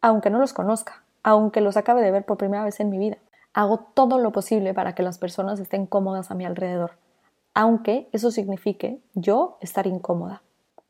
aunque 0.00 0.30
no 0.30 0.38
los 0.38 0.52
conozca, 0.52 1.02
aunque 1.22 1.60
los 1.60 1.76
acabe 1.76 2.02
de 2.02 2.12
ver 2.12 2.24
por 2.24 2.36
primera 2.36 2.64
vez 2.64 2.78
en 2.78 2.90
mi 2.90 2.98
vida. 2.98 3.16
Hago 3.54 3.78
todo 3.78 4.18
lo 4.18 4.30
posible 4.30 4.74
para 4.74 4.94
que 4.94 5.02
las 5.02 5.18
personas 5.18 5.58
estén 5.58 5.86
cómodas 5.86 6.30
a 6.30 6.34
mi 6.34 6.44
alrededor, 6.44 6.92
aunque 7.54 8.08
eso 8.12 8.30
signifique 8.30 9.00
yo 9.14 9.58
estar 9.60 9.86
incómoda. 9.86 10.42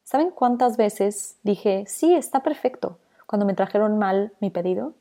¿Saben 0.02 0.30
cuántas 0.30 0.76
veces 0.76 1.38
dije, 1.42 1.84
sí, 1.86 2.14
está 2.14 2.42
perfecto, 2.42 2.98
cuando 3.26 3.46
me 3.46 3.54
trajeron 3.54 3.98
mal 3.98 4.32
mi 4.40 4.50
pedido? 4.50 4.92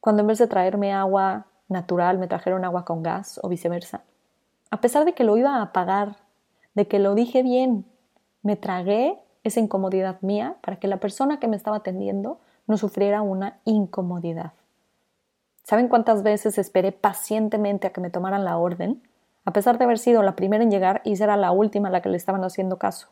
Cuando 0.00 0.20
en 0.20 0.26
vez 0.26 0.38
de 0.38 0.48
traerme 0.48 0.92
agua 0.92 1.46
natural 1.68 2.18
me 2.18 2.28
trajeron 2.28 2.64
agua 2.64 2.84
con 2.84 3.02
gas 3.02 3.40
o 3.42 3.48
viceversa. 3.48 4.02
A 4.70 4.80
pesar 4.80 5.06
de 5.06 5.14
que 5.14 5.24
lo 5.24 5.36
iba 5.38 5.62
a 5.62 5.72
pagar, 5.72 6.16
de 6.74 6.86
que 6.86 6.98
lo 6.98 7.14
dije 7.14 7.42
bien, 7.42 7.86
me 8.44 8.54
tragué 8.54 9.18
esa 9.42 9.58
incomodidad 9.58 10.20
mía 10.20 10.56
para 10.60 10.78
que 10.78 10.86
la 10.86 10.98
persona 10.98 11.40
que 11.40 11.48
me 11.48 11.56
estaba 11.56 11.78
atendiendo 11.78 12.38
no 12.66 12.76
sufriera 12.76 13.22
una 13.22 13.58
incomodidad. 13.64 14.52
¿Saben 15.64 15.88
cuántas 15.88 16.22
veces 16.22 16.58
esperé 16.58 16.92
pacientemente 16.92 17.86
a 17.86 17.92
que 17.92 18.02
me 18.02 18.10
tomaran 18.10 18.44
la 18.44 18.58
orden? 18.58 19.02
A 19.46 19.52
pesar 19.52 19.78
de 19.78 19.84
haber 19.84 19.98
sido 19.98 20.22
la 20.22 20.36
primera 20.36 20.62
en 20.62 20.70
llegar 20.70 21.00
y 21.04 21.16
ser 21.16 21.28
la 21.36 21.52
última 21.52 21.88
a 21.88 21.90
la 21.90 22.02
que 22.02 22.10
le 22.10 22.18
estaban 22.18 22.44
haciendo 22.44 22.78
caso. 22.78 23.08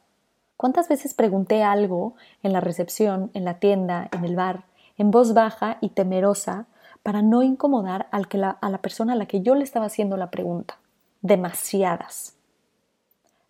¿Cuántas 0.59 0.89
veces 0.89 1.15
pregunté 1.15 1.63
algo 1.63 2.15
en 2.43 2.53
la 2.53 2.61
recepción, 2.61 3.31
en 3.33 3.45
la 3.45 3.59
tienda, 3.59 4.09
en 4.13 4.25
el 4.25 4.37
bar, 4.37 4.65
en 4.99 5.11
voz 5.11 5.33
baja 5.33 5.79
y 5.81 5.89
temerosa 5.89 6.67
para 7.03 7.23
no 7.23 7.43
incomodar 7.43 8.09
a 8.11 8.69
la 8.69 8.79
persona 8.79 9.15
a 9.15 9.17
la 9.17 9.27
que 9.27 9.41
yo 9.41 9.55
le 9.55 9.65
estaba 9.65 9.87
haciendo 9.87 10.19
la 10.19 10.31
pregunta? 10.31 10.79
Demasiadas. 11.23 12.37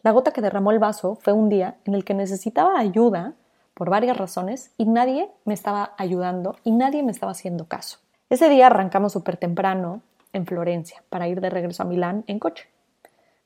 La 0.02 0.10
gota 0.10 0.32
que 0.32 0.40
derramó 0.40 0.72
el 0.72 0.80
vaso 0.80 1.16
fue 1.20 1.32
un 1.32 1.48
día 1.48 1.76
en 1.84 1.94
el 1.94 2.04
que 2.04 2.14
necesitaba 2.14 2.78
ayuda 2.78 3.34
por 3.74 3.88
varias 3.88 4.16
razones 4.16 4.72
y 4.76 4.84
nadie 4.84 5.30
me 5.44 5.54
estaba 5.54 5.92
ayudando 5.96 6.56
y 6.64 6.72
nadie 6.72 7.04
me 7.04 7.12
estaba 7.12 7.32
haciendo 7.32 7.66
caso. 7.66 7.98
Ese 8.28 8.48
día 8.48 8.66
arrancamos 8.66 9.12
súper 9.12 9.36
temprano 9.36 10.02
en 10.32 10.44
Florencia 10.44 11.04
para 11.08 11.28
ir 11.28 11.40
de 11.40 11.50
regreso 11.50 11.84
a 11.84 11.86
Milán 11.86 12.24
en 12.26 12.40
coche. 12.40 12.68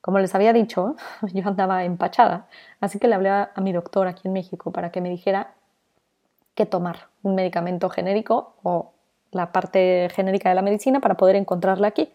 Como 0.01 0.17
les 0.17 0.33
había 0.33 0.51
dicho, 0.51 0.95
yo 1.33 1.47
andaba 1.47 1.83
empachada, 1.83 2.47
así 2.81 2.97
que 2.97 3.07
le 3.07 3.15
hablé 3.15 3.29
a 3.29 3.51
mi 3.57 3.71
doctor 3.71 4.07
aquí 4.07 4.27
en 4.27 4.33
México 4.33 4.71
para 4.71 4.91
que 4.91 5.01
me 5.01 5.09
dijera 5.09 5.53
qué 6.55 6.65
tomar, 6.65 7.09
un 7.21 7.35
medicamento 7.35 7.89
genérico 7.89 8.55
o 8.63 8.93
la 9.31 9.51
parte 9.51 10.09
genérica 10.11 10.49
de 10.49 10.55
la 10.55 10.63
medicina 10.63 11.01
para 11.01 11.17
poder 11.17 11.35
encontrarla 11.35 11.87
aquí. 11.87 12.11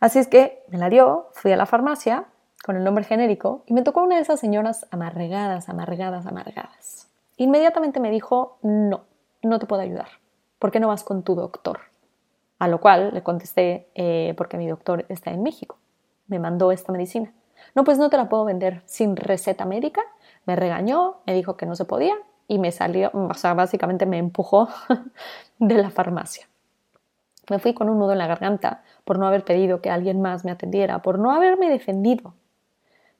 Así 0.00 0.18
es 0.18 0.26
que 0.26 0.64
me 0.68 0.78
la 0.78 0.88
dio, 0.88 1.28
fui 1.32 1.52
a 1.52 1.56
la 1.56 1.66
farmacia 1.66 2.24
con 2.66 2.76
el 2.76 2.82
nombre 2.82 3.04
genérico 3.04 3.62
y 3.66 3.74
me 3.74 3.82
tocó 3.82 4.02
una 4.02 4.16
de 4.16 4.22
esas 4.22 4.40
señoras 4.40 4.88
amargadas, 4.90 5.68
amargadas, 5.68 6.26
amargadas. 6.26 7.08
Inmediatamente 7.36 8.00
me 8.00 8.10
dijo, 8.10 8.58
no, 8.60 9.04
no 9.40 9.60
te 9.60 9.66
puedo 9.66 9.82
ayudar. 9.82 10.08
¿Por 10.58 10.72
qué 10.72 10.80
no 10.80 10.88
vas 10.88 11.04
con 11.04 11.22
tu 11.22 11.36
doctor? 11.36 11.78
A 12.58 12.66
lo 12.66 12.80
cual 12.80 13.14
le 13.14 13.22
contesté, 13.22 13.88
eh, 13.94 14.34
porque 14.36 14.56
mi 14.58 14.66
doctor 14.66 15.06
está 15.08 15.30
en 15.30 15.44
México. 15.44 15.78
Me 16.26 16.40
mandó 16.40 16.72
esta 16.72 16.90
medicina. 16.90 17.32
No, 17.76 17.84
pues 17.84 17.98
no 17.98 18.10
te 18.10 18.16
la 18.16 18.28
puedo 18.28 18.44
vender 18.44 18.82
sin 18.84 19.14
receta 19.14 19.64
médica. 19.64 20.00
Me 20.44 20.56
regañó, 20.56 21.18
me 21.24 21.34
dijo 21.34 21.56
que 21.56 21.66
no 21.66 21.76
se 21.76 21.84
podía 21.84 22.16
y 22.48 22.58
me 22.58 22.72
salió, 22.72 23.12
o 23.12 23.34
sea, 23.34 23.54
básicamente 23.54 24.06
me 24.06 24.18
empujó 24.18 24.68
de 25.60 25.74
la 25.76 25.90
farmacia. 25.90 26.48
Me 27.48 27.60
fui 27.60 27.74
con 27.74 27.88
un 27.88 28.00
nudo 28.00 28.10
en 28.10 28.18
la 28.18 28.26
garganta 28.26 28.82
por 29.04 29.20
no 29.20 29.26
haber 29.28 29.44
pedido 29.44 29.80
que 29.80 29.90
alguien 29.90 30.20
más 30.20 30.44
me 30.44 30.50
atendiera, 30.50 31.00
por 31.00 31.20
no 31.20 31.30
haberme 31.30 31.70
defendido. 31.70 32.34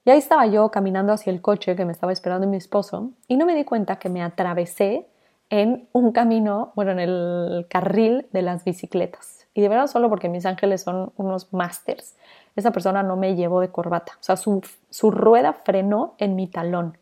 Y 0.07 0.11
ahí 0.11 0.19
estaba 0.19 0.47
yo 0.47 0.71
caminando 0.71 1.13
hacia 1.13 1.33
el 1.33 1.43
coche 1.43 1.75
que 1.75 1.85
me 1.85 1.91
estaba 1.91 2.13
esperando 2.13 2.47
mi 2.47 2.57
esposo 2.57 3.11
y 3.27 3.37
no 3.37 3.45
me 3.45 3.57
di 3.57 3.65
cuenta 3.65 3.97
que 3.97 4.09
me 4.09 4.23
atravesé 4.23 5.05
en 5.51 5.89
un 5.91 6.13
camino, 6.13 6.71
bueno, 6.77 6.93
en 6.93 7.01
el 7.01 7.67
carril 7.69 8.29
de 8.33 8.43
las 8.43 8.63
bicicletas. 8.63 9.49
Y 9.53 9.63
de 9.63 9.69
verdad 9.69 9.89
solo 9.89 10.09
porque 10.09 10.29
mis 10.29 10.47
ángeles 10.47 10.83
son 10.83 11.13
unos 11.17 11.53
masters. 11.53 12.15
Esa 12.55 12.71
persona 12.71 13.03
no 13.03 13.17
me 13.17 13.35
llevó 13.35 13.61
de 13.61 13.71
corbata. 13.71 14.13
O 14.21 14.23
sea, 14.23 14.37
su, 14.37 14.63
su 14.91 15.11
rueda 15.11 15.53
frenó 15.53 16.15
en 16.19 16.37
mi 16.37 16.47
talón. 16.47 16.97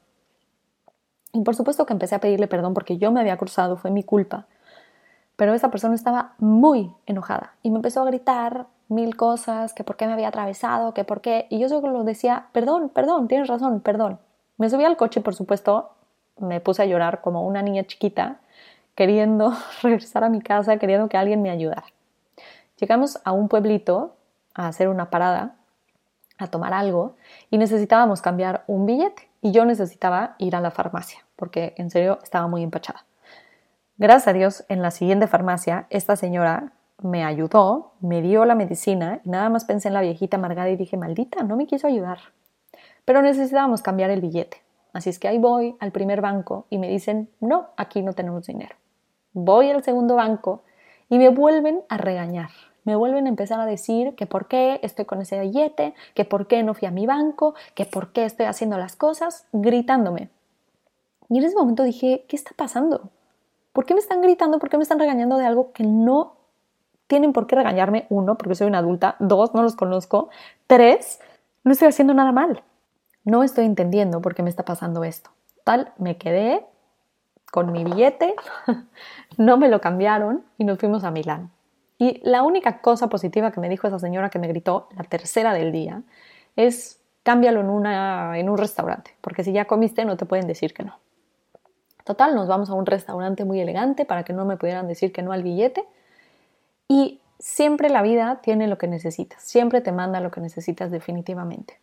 Y 1.35 1.43
por 1.43 1.55
supuesto 1.55 1.85
que 1.85 1.93
empecé 1.93 2.15
a 2.15 2.21
pedirle 2.21 2.47
perdón 2.47 2.73
porque 2.73 2.97
yo 2.97 3.13
me 3.13 3.21
había 3.21 3.37
cruzado, 3.37 3.77
fue 3.77 3.91
mi 3.91 4.03
culpa. 4.03 4.47
Pero 5.37 5.55
esa 5.55 5.71
persona 5.71 5.95
estaba 5.95 6.35
muy 6.39 6.93
enojada 7.07 7.55
y 7.63 7.71
me 7.71 7.77
empezó 7.77 8.03
a 8.03 8.07
gritar 8.07 8.67
mil 8.89 9.17
cosas, 9.17 9.73
que 9.73 9.85
por 9.85 9.97
qué 9.97 10.07
me 10.07 10.13
había 10.13 10.29
atravesado, 10.29 10.95
que 10.95 11.05
por 11.05 11.21
qué. 11.21 11.47
Y 11.51 11.59
yo 11.59 11.69
solo 11.69 12.05
decía, 12.05 12.47
perdón, 12.53 12.89
perdón, 12.91 13.29
tienes 13.29 13.49
razón, 13.49 13.81
perdón. 13.81 14.19
Me 14.57 14.71
subí 14.71 14.85
al 14.85 14.97
coche, 14.97 15.21
por 15.21 15.35
supuesto, 15.35 15.91
me 16.39 16.61
puse 16.61 16.83
a 16.83 16.87
llorar 16.87 17.21
como 17.21 17.47
una 17.47 17.63
niña 17.63 17.85
chiquita, 17.85 18.41
queriendo 18.95 19.53
regresar 19.83 20.25
a 20.25 20.29
mi 20.29 20.41
casa, 20.41 20.79
queriendo 20.79 21.09
que 21.09 21.17
alguien 21.17 21.43
me 21.43 21.51
ayudara. 21.51 21.85
Llegamos 22.79 23.21
a 23.25 23.33
un 23.33 23.49
pueblito 23.49 24.15
a 24.55 24.69
hacer 24.69 24.89
una 24.89 25.11
parada, 25.11 25.57
a 26.39 26.49
tomar 26.49 26.73
algo, 26.73 27.17
y 27.51 27.59
necesitábamos 27.59 28.21
cambiar 28.21 28.65
un 28.67 28.87
billete. 28.87 29.29
Y 29.41 29.53
yo 29.53 29.65
necesitaba 29.65 30.37
ir 30.39 30.57
a 30.57 30.61
la 30.61 30.71
farmacia, 30.71 31.21
porque 31.37 31.75
en 31.77 31.91
serio 31.91 32.19
estaba 32.23 32.47
muy 32.47 32.63
empachada. 32.63 33.05
Gracias 33.97 34.27
a 34.27 34.33
Dios, 34.33 34.65
en 34.69 34.83
la 34.83 34.91
siguiente 34.91 35.29
farmacia, 35.29 35.87
esta 35.89 36.17
señora 36.17 36.73
me 37.01 37.23
ayudó, 37.23 37.93
me 38.01 38.23
dio 38.23 38.45
la 38.45 38.57
medicina 38.57 39.21
y 39.25 39.31
nada 39.31 39.49
más 39.51 39.67
pensé 39.67 39.87
en 39.87 39.95
la 39.95 40.01
viejita 40.01 40.37
amargada 40.37 40.69
y 40.69 40.77
dije, 40.77 40.97
maldita, 40.97 41.45
no 41.45 41.55
me 41.55 41.69
quiso 41.69 41.87
ayudar. 41.87 42.19
Pero 43.05 43.23
necesitábamos 43.23 43.83
cambiar 43.83 44.11
el 44.11 44.21
billete. 44.21 44.63
Así 44.93 45.11
es 45.11 45.21
que 45.21 45.29
ahí 45.29 45.39
voy 45.39 45.77
al 45.79 45.93
primer 45.93 46.21
banco 46.21 46.67
y 46.71 46.79
me 46.79 46.89
dicen, 46.89 47.31
no, 47.39 47.69
aquí 47.77 48.03
no 48.03 48.15
tenemos 48.15 48.47
dinero. 48.47 48.75
Voy 49.33 49.71
al 49.71 49.85
segundo 49.85 50.17
banco 50.17 50.65
y 51.09 51.19
me 51.19 51.29
vuelven 51.29 51.83
a 51.89 51.97
regañar. 51.97 52.51
Me 52.83 52.97
vuelven 52.97 53.27
a 53.27 53.29
empezar 53.29 53.61
a 53.61 53.67
decir 53.67 54.17
que 54.17 54.27
por 54.27 54.49
qué 54.49 54.81
estoy 54.83 55.05
con 55.05 55.21
ese 55.21 55.39
billete, 55.39 55.95
que 56.15 56.25
por 56.25 56.49
qué 56.49 56.65
no 56.65 56.75
fui 56.75 56.89
a 56.89 56.91
mi 56.91 57.07
banco, 57.07 57.55
que 57.77 57.87
por 57.87 58.13
qué 58.13 58.25
estoy 58.25 58.47
haciendo 58.47 58.77
las 58.77 58.97
cosas, 58.97 59.47
gritándome. 59.53 60.31
Y 61.29 61.39
en 61.39 61.45
ese 61.45 61.55
momento 61.55 61.85
dije, 61.85 62.25
¿qué 62.29 62.35
está 62.35 62.51
pasando? 62.57 63.11
¿Por 63.75 63.85
qué 63.85 63.93
me 63.93 64.01
están 64.01 64.23
gritando? 64.23 64.59
¿Por 64.59 64.71
qué 64.71 64.79
me 64.79 64.85
están 64.85 64.99
regañando 64.99 65.37
de 65.37 65.45
algo 65.45 65.73
que 65.73 65.85
no 65.85 66.37
tienen 67.09 67.35
por 67.35 67.47
qué 67.47 67.57
regañarme? 67.57 68.07
Uno, 68.09 68.39
porque 68.39 68.55
soy 68.55 68.69
una 68.69 68.79
adulta. 68.79 69.17
Dos, 69.19 69.53
no 69.53 69.63
los 69.63 69.77
conozco. 69.77 70.31
Tres, 70.67 71.21
no 71.63 71.73
estoy 71.73 71.89
haciendo 71.89 72.15
nada 72.15 72.33
mal 72.33 72.63
no 73.25 73.43
estoy 73.43 73.65
entendiendo 73.65 74.21
por 74.21 74.35
qué 74.35 74.43
me 74.43 74.51
está 74.51 74.65
pasando 74.65 75.03
esto. 75.03 75.31
Tal, 75.65 75.93
me 75.99 76.17
quedé 76.19 76.65
con 77.51 77.73
mi 77.73 77.85
billete, 77.85 78.35
no 79.39 79.57
me 79.57 79.69
lo 79.69 79.81
cambiaron 79.81 80.45
y 80.59 80.65
nos 80.65 80.79
fuimos 80.79 81.05
a 81.05 81.11
Milán. 81.11 81.51
Y 81.99 82.21
la 82.25 82.43
única 82.43 82.81
cosa 82.81 83.09
positiva 83.09 83.51
que 83.51 83.61
me 83.61 83.69
dijo 83.69 83.87
esa 83.87 83.99
señora 83.99 84.29
que 84.29 84.39
me 84.39 84.49
gritó, 84.49 84.89
la 84.97 85.05
tercera 85.05 85.55
del 85.55 85.73
día, 85.73 86.03
es 86.57 87.01
cámbialo 87.23 87.61
en, 87.61 87.87
en 88.37 88.51
un 88.51 88.59
restaurante, 88.59 89.13
porque 89.21 89.45
si 89.45 89.53
ya 89.53 89.65
comiste 89.65 90.05
no 90.05 90.17
te 90.17 90.27
pueden 90.27 90.47
decir 90.47 90.75
que 90.75 90.85
no. 90.85 90.99
Total, 92.05 92.35
nos 92.35 92.49
vamos 92.49 92.71
a 92.71 92.75
un 92.75 92.87
restaurante 92.87 93.45
muy 93.45 93.61
elegante 93.61 94.05
para 94.05 94.25
que 94.25 94.33
no 94.33 94.45
me 94.45 94.57
pudieran 94.57 94.87
decir 94.87 95.13
que 95.13 95.23
no 95.23 95.33
al 95.33 95.43
billete. 95.43 95.85
Y 96.87 97.21
siempre 97.39 97.89
la 97.89 98.03
vida 98.03 98.41
tiene 98.43 98.67
lo 98.67 98.79
que 98.79 98.87
necesitas, 98.87 99.43
siempre 99.43 99.81
te 99.81 99.93
manda 99.93 100.21
lo 100.21 100.31
que 100.31 100.41
necesitas 100.41 100.91
definitivamente. 100.91 101.81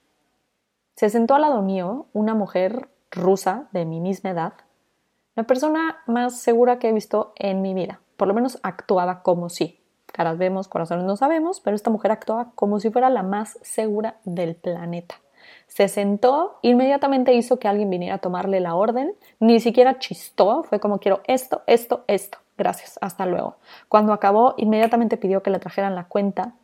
Se 0.95 1.09
sentó 1.09 1.35
al 1.35 1.41
lado 1.41 1.61
mío 1.61 2.05
una 2.13 2.35
mujer 2.35 2.89
rusa 3.09 3.67
de 3.71 3.85
mi 3.85 3.99
misma 3.99 4.29
edad, 4.29 4.53
la 5.35 5.43
persona 5.43 5.97
más 6.07 6.39
segura 6.39 6.77
que 6.77 6.89
he 6.89 6.93
visto 6.93 7.33
en 7.35 7.61
mi 7.61 7.73
vida. 7.73 7.99
Por 8.17 8.27
lo 8.27 8.33
menos 8.33 8.59
actuaba 8.63 9.23
como 9.23 9.49
si. 9.49 9.79
Caras 10.07 10.37
vemos, 10.37 10.67
corazones 10.67 11.05
no 11.05 11.15
sabemos, 11.15 11.61
pero 11.61 11.75
esta 11.75 11.89
mujer 11.89 12.11
actuaba 12.11 12.51
como 12.53 12.79
si 12.79 12.91
fuera 12.91 13.09
la 13.09 13.23
más 13.23 13.57
segura 13.61 14.17
del 14.25 14.55
planeta. 14.55 15.15
Se 15.71 15.87
sentó, 15.87 16.59
inmediatamente 16.63 17.33
hizo 17.33 17.57
que 17.57 17.69
alguien 17.69 17.89
viniera 17.89 18.15
a 18.15 18.17
tomarle 18.17 18.59
la 18.59 18.75
orden, 18.75 19.15
ni 19.39 19.61
siquiera 19.61 19.99
chistó, 19.99 20.63
fue 20.63 20.81
como 20.81 20.99
quiero 20.99 21.21
esto, 21.27 21.61
esto, 21.65 22.03
esto, 22.07 22.39
gracias, 22.57 22.99
hasta 23.01 23.25
luego. 23.25 23.55
Cuando 23.87 24.11
acabó, 24.11 24.53
inmediatamente 24.57 25.15
pidió 25.15 25.41
que 25.41 25.49
le 25.49 25.59
trajeran 25.59 25.95
la 25.95 26.09
cuenta 26.09 26.55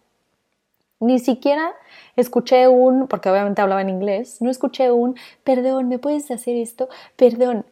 ni 1.00 1.20
siquiera 1.20 1.74
escuché 2.16 2.68
un, 2.68 3.08
porque 3.08 3.30
obviamente 3.30 3.62
hablaba 3.62 3.82
en 3.82 3.90
inglés, 3.90 4.42
no 4.42 4.50
escuché 4.50 4.92
un, 4.92 5.16
perdón, 5.44 5.88
¿me 5.88 6.00
puedes 6.00 6.30
hacer 6.32 6.56
esto? 6.56 6.90
Perdón. 7.16 7.66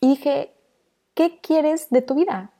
Y 0.00 0.10
dije, 0.10 0.54
¿qué 1.14 1.38
quieres 1.40 1.90
de 1.90 2.02
tu 2.02 2.14
vida? 2.14 2.50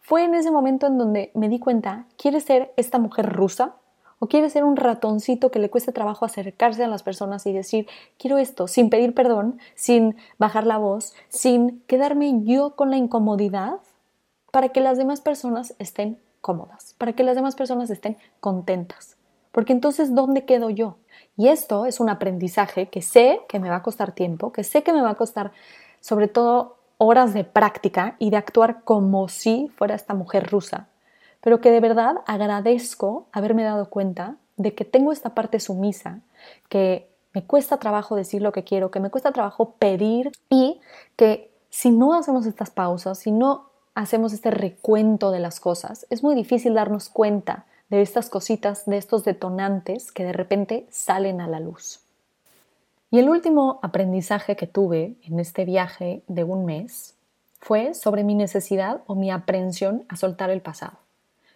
Fue 0.00 0.24
en 0.24 0.34
ese 0.34 0.50
momento 0.50 0.86
en 0.86 0.98
donde 0.98 1.30
me 1.34 1.48
di 1.48 1.58
cuenta, 1.58 2.06
¿quieres 2.18 2.44
ser 2.44 2.74
esta 2.76 2.98
mujer 2.98 3.32
rusa? 3.32 3.76
¿O 4.24 4.26
quieres 4.26 4.54
ser 4.54 4.64
un 4.64 4.76
ratoncito 4.76 5.50
que 5.50 5.58
le 5.58 5.68
cueste 5.68 5.92
trabajo 5.92 6.24
acercarse 6.24 6.82
a 6.82 6.88
las 6.88 7.02
personas 7.02 7.44
y 7.44 7.52
decir, 7.52 7.86
quiero 8.18 8.38
esto, 8.38 8.68
sin 8.68 8.88
pedir 8.88 9.12
perdón, 9.12 9.58
sin 9.74 10.16
bajar 10.38 10.66
la 10.66 10.78
voz, 10.78 11.12
sin 11.28 11.82
quedarme 11.86 12.42
yo 12.42 12.74
con 12.74 12.90
la 12.90 12.96
incomodidad, 12.96 13.74
para 14.50 14.70
que 14.70 14.80
las 14.80 14.96
demás 14.96 15.20
personas 15.20 15.74
estén 15.78 16.18
cómodas, 16.40 16.94
para 16.96 17.12
que 17.12 17.22
las 17.22 17.36
demás 17.36 17.54
personas 17.54 17.90
estén 17.90 18.16
contentas? 18.40 19.18
porque 19.52 19.74
entonces, 19.74 20.14
¿dónde 20.14 20.46
quedo 20.46 20.70
yo? 20.70 20.96
Y 21.36 21.48
esto 21.48 21.84
es 21.84 22.00
un 22.00 22.08
aprendizaje 22.08 22.88
que 22.88 23.02
sé 23.02 23.42
que 23.46 23.60
me 23.60 23.68
va 23.68 23.76
a 23.76 23.82
costar 23.82 24.12
tiempo, 24.12 24.52
que 24.52 24.64
sé 24.64 24.82
que 24.82 24.94
me 24.94 25.02
va 25.02 25.10
a 25.10 25.14
costar 25.16 25.52
sobre 26.00 26.28
todo 26.28 26.78
horas 26.96 27.34
de 27.34 27.44
práctica 27.44 28.16
y 28.18 28.30
de 28.30 28.38
actuar 28.38 28.82
como 28.84 29.28
si 29.28 29.68
fuera 29.76 29.94
esta 29.94 30.14
mujer 30.14 30.50
rusa, 30.50 30.88
pero 31.44 31.60
que 31.60 31.70
de 31.70 31.80
verdad 31.80 32.22
agradezco 32.24 33.26
haberme 33.30 33.64
dado 33.64 33.90
cuenta 33.90 34.36
de 34.56 34.74
que 34.74 34.86
tengo 34.86 35.12
esta 35.12 35.34
parte 35.34 35.60
sumisa, 35.60 36.20
que 36.70 37.10
me 37.34 37.44
cuesta 37.44 37.76
trabajo 37.76 38.16
decir 38.16 38.40
lo 38.40 38.50
que 38.50 38.64
quiero, 38.64 38.90
que 38.90 38.98
me 38.98 39.10
cuesta 39.10 39.30
trabajo 39.30 39.72
pedir 39.72 40.32
y 40.48 40.80
que 41.16 41.52
si 41.68 41.90
no 41.90 42.14
hacemos 42.14 42.46
estas 42.46 42.70
pausas, 42.70 43.18
si 43.18 43.30
no 43.30 43.68
hacemos 43.94 44.32
este 44.32 44.50
recuento 44.50 45.32
de 45.32 45.40
las 45.40 45.60
cosas, 45.60 46.06
es 46.08 46.22
muy 46.22 46.34
difícil 46.34 46.72
darnos 46.72 47.10
cuenta 47.10 47.66
de 47.90 48.00
estas 48.00 48.30
cositas, 48.30 48.86
de 48.86 48.96
estos 48.96 49.22
detonantes 49.24 50.12
que 50.12 50.24
de 50.24 50.32
repente 50.32 50.86
salen 50.88 51.42
a 51.42 51.46
la 51.46 51.60
luz. 51.60 52.00
Y 53.10 53.18
el 53.18 53.28
último 53.28 53.80
aprendizaje 53.82 54.56
que 54.56 54.66
tuve 54.66 55.16
en 55.22 55.38
este 55.38 55.66
viaje 55.66 56.22
de 56.26 56.42
un 56.42 56.64
mes 56.64 57.16
fue 57.60 57.92
sobre 57.92 58.24
mi 58.24 58.34
necesidad 58.34 59.02
o 59.06 59.14
mi 59.14 59.30
aprensión 59.30 60.06
a 60.08 60.16
soltar 60.16 60.48
el 60.48 60.62
pasado. 60.62 61.03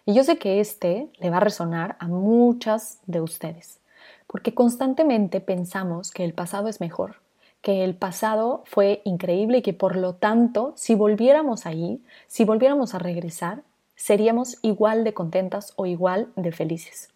Y 0.09 0.15
yo 0.15 0.23
sé 0.23 0.39
que 0.39 0.59
este 0.59 1.07
le 1.19 1.29
va 1.29 1.37
a 1.37 1.41
resonar 1.41 1.95
a 1.99 2.07
muchas 2.07 2.97
de 3.05 3.21
ustedes, 3.21 3.77
porque 4.25 4.55
constantemente 4.55 5.39
pensamos 5.39 6.09
que 6.09 6.25
el 6.25 6.33
pasado 6.33 6.67
es 6.67 6.81
mejor, 6.81 7.17
que 7.61 7.83
el 7.83 7.93
pasado 7.93 8.63
fue 8.65 9.03
increíble 9.05 9.59
y 9.59 9.61
que 9.61 9.73
por 9.73 9.95
lo 9.95 10.15
tanto, 10.15 10.73
si 10.75 10.95
volviéramos 10.95 11.67
ahí, 11.67 12.01
si 12.25 12.43
volviéramos 12.43 12.95
a 12.95 12.97
regresar, 12.97 13.61
seríamos 13.95 14.57
igual 14.63 15.03
de 15.03 15.13
contentas 15.13 15.73
o 15.75 15.85
igual 15.85 16.29
de 16.35 16.53
felices. 16.53 17.09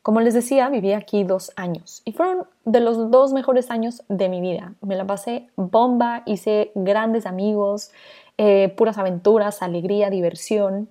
Como 0.00 0.20
les 0.20 0.34
decía, 0.34 0.68
viví 0.68 0.92
aquí 0.92 1.24
dos 1.24 1.50
años 1.56 2.00
y 2.04 2.12
fueron 2.12 2.46
de 2.64 2.78
los 2.78 3.10
dos 3.10 3.32
mejores 3.32 3.72
años 3.72 4.04
de 4.08 4.28
mi 4.28 4.40
vida. 4.40 4.74
Me 4.82 4.94
la 4.94 5.04
pasé 5.04 5.48
bomba, 5.56 6.22
hice 6.26 6.70
grandes 6.76 7.26
amigos, 7.26 7.90
eh, 8.38 8.72
puras 8.76 8.98
aventuras, 8.98 9.62
alegría, 9.62 10.10
diversión. 10.10 10.88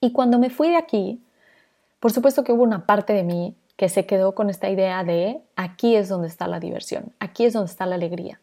Y 0.00 0.12
cuando 0.12 0.38
me 0.38 0.50
fui 0.50 0.68
de 0.68 0.76
aquí, 0.76 1.20
por 2.00 2.12
supuesto 2.12 2.44
que 2.44 2.52
hubo 2.52 2.62
una 2.62 2.86
parte 2.86 3.12
de 3.12 3.24
mí 3.24 3.56
que 3.76 3.88
se 3.88 4.06
quedó 4.06 4.34
con 4.34 4.50
esta 4.50 4.68
idea 4.70 5.04
de 5.04 5.40
aquí 5.56 5.94
es 5.94 6.08
donde 6.08 6.28
está 6.28 6.48
la 6.48 6.60
diversión, 6.60 7.12
aquí 7.20 7.44
es 7.44 7.52
donde 7.52 7.70
está 7.70 7.86
la 7.86 7.94
alegría. 7.94 8.40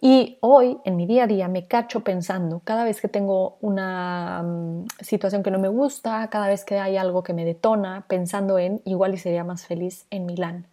Y 0.00 0.38
hoy, 0.40 0.78
en 0.84 0.94
mi 0.94 1.06
día 1.06 1.24
a 1.24 1.26
día, 1.26 1.48
me 1.48 1.66
cacho 1.66 2.04
pensando, 2.04 2.60
cada 2.62 2.84
vez 2.84 3.00
que 3.00 3.08
tengo 3.08 3.58
una 3.60 4.42
mm, 4.44 4.86
situación 5.00 5.42
que 5.42 5.50
no 5.50 5.58
me 5.58 5.68
gusta, 5.68 6.28
cada 6.30 6.46
vez 6.46 6.64
que 6.64 6.78
hay 6.78 6.96
algo 6.96 7.24
que 7.24 7.32
me 7.32 7.44
detona, 7.44 8.04
pensando 8.06 8.60
en 8.60 8.80
igual 8.84 9.14
y 9.14 9.18
sería 9.18 9.42
más 9.42 9.66
feliz 9.66 10.06
en 10.10 10.24
Milán. 10.24 10.66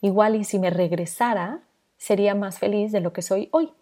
Igual 0.00 0.34
y 0.34 0.42
si 0.42 0.58
me 0.58 0.70
regresara, 0.70 1.60
sería 1.96 2.34
más 2.34 2.58
feliz 2.58 2.90
de 2.90 3.00
lo 3.00 3.12
que 3.12 3.22
soy 3.22 3.48
hoy. 3.52 3.72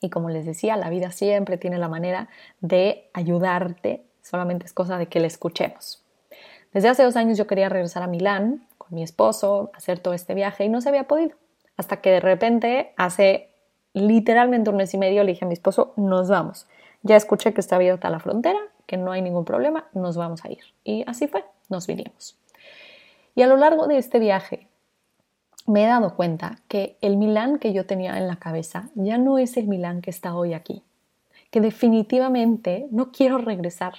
Y 0.00 0.10
como 0.10 0.30
les 0.30 0.46
decía, 0.46 0.76
la 0.76 0.88
vida 0.88 1.10
siempre 1.10 1.58
tiene 1.58 1.78
la 1.78 1.88
manera 1.88 2.28
de 2.60 3.10
ayudarte, 3.14 4.04
solamente 4.22 4.66
es 4.66 4.72
cosa 4.72 4.98
de 4.98 5.06
que 5.06 5.20
la 5.20 5.26
escuchemos. 5.26 6.02
Desde 6.72 6.88
hace 6.88 7.02
dos 7.02 7.16
años 7.16 7.36
yo 7.36 7.46
quería 7.46 7.68
regresar 7.68 8.02
a 8.02 8.06
Milán 8.06 8.66
con 8.78 8.88
mi 8.94 9.02
esposo, 9.02 9.70
hacer 9.74 9.98
todo 9.98 10.14
este 10.14 10.34
viaje 10.34 10.64
y 10.64 10.68
no 10.68 10.80
se 10.80 10.88
había 10.88 11.06
podido. 11.06 11.36
Hasta 11.76 12.00
que 12.00 12.10
de 12.10 12.20
repente, 12.20 12.92
hace 12.96 13.50
literalmente 13.92 14.70
un 14.70 14.76
mes 14.76 14.94
y 14.94 14.98
medio 14.98 15.22
le 15.24 15.32
dije 15.32 15.44
a 15.44 15.48
mi 15.48 15.54
esposo, 15.54 15.92
nos 15.96 16.28
vamos. 16.28 16.66
Ya 17.02 17.16
escuché 17.16 17.52
que 17.52 17.60
está 17.60 17.76
abierta 17.76 18.10
la 18.10 18.20
frontera, 18.20 18.58
que 18.86 18.96
no 18.96 19.12
hay 19.12 19.22
ningún 19.22 19.44
problema, 19.44 19.88
nos 19.92 20.16
vamos 20.16 20.44
a 20.44 20.50
ir. 20.50 20.64
Y 20.84 21.04
así 21.06 21.26
fue, 21.26 21.44
nos 21.68 21.86
vinimos. 21.86 22.36
Y 23.34 23.42
a 23.42 23.46
lo 23.46 23.56
largo 23.56 23.86
de 23.86 23.98
este 23.98 24.18
viaje 24.18 24.68
me 25.66 25.84
he 25.84 25.86
dado 25.86 26.14
cuenta 26.16 26.58
que 26.68 26.96
el 27.00 27.16
Milán 27.16 27.58
que 27.58 27.72
yo 27.72 27.86
tenía 27.86 28.18
en 28.18 28.28
la 28.28 28.36
cabeza 28.36 28.90
ya 28.94 29.18
no 29.18 29.38
es 29.38 29.56
el 29.56 29.68
Milán 29.68 30.02
que 30.02 30.10
está 30.10 30.34
hoy 30.34 30.54
aquí. 30.54 30.82
Que 31.50 31.60
definitivamente 31.60 32.86
no 32.90 33.12
quiero 33.12 33.38
regresar. 33.38 33.94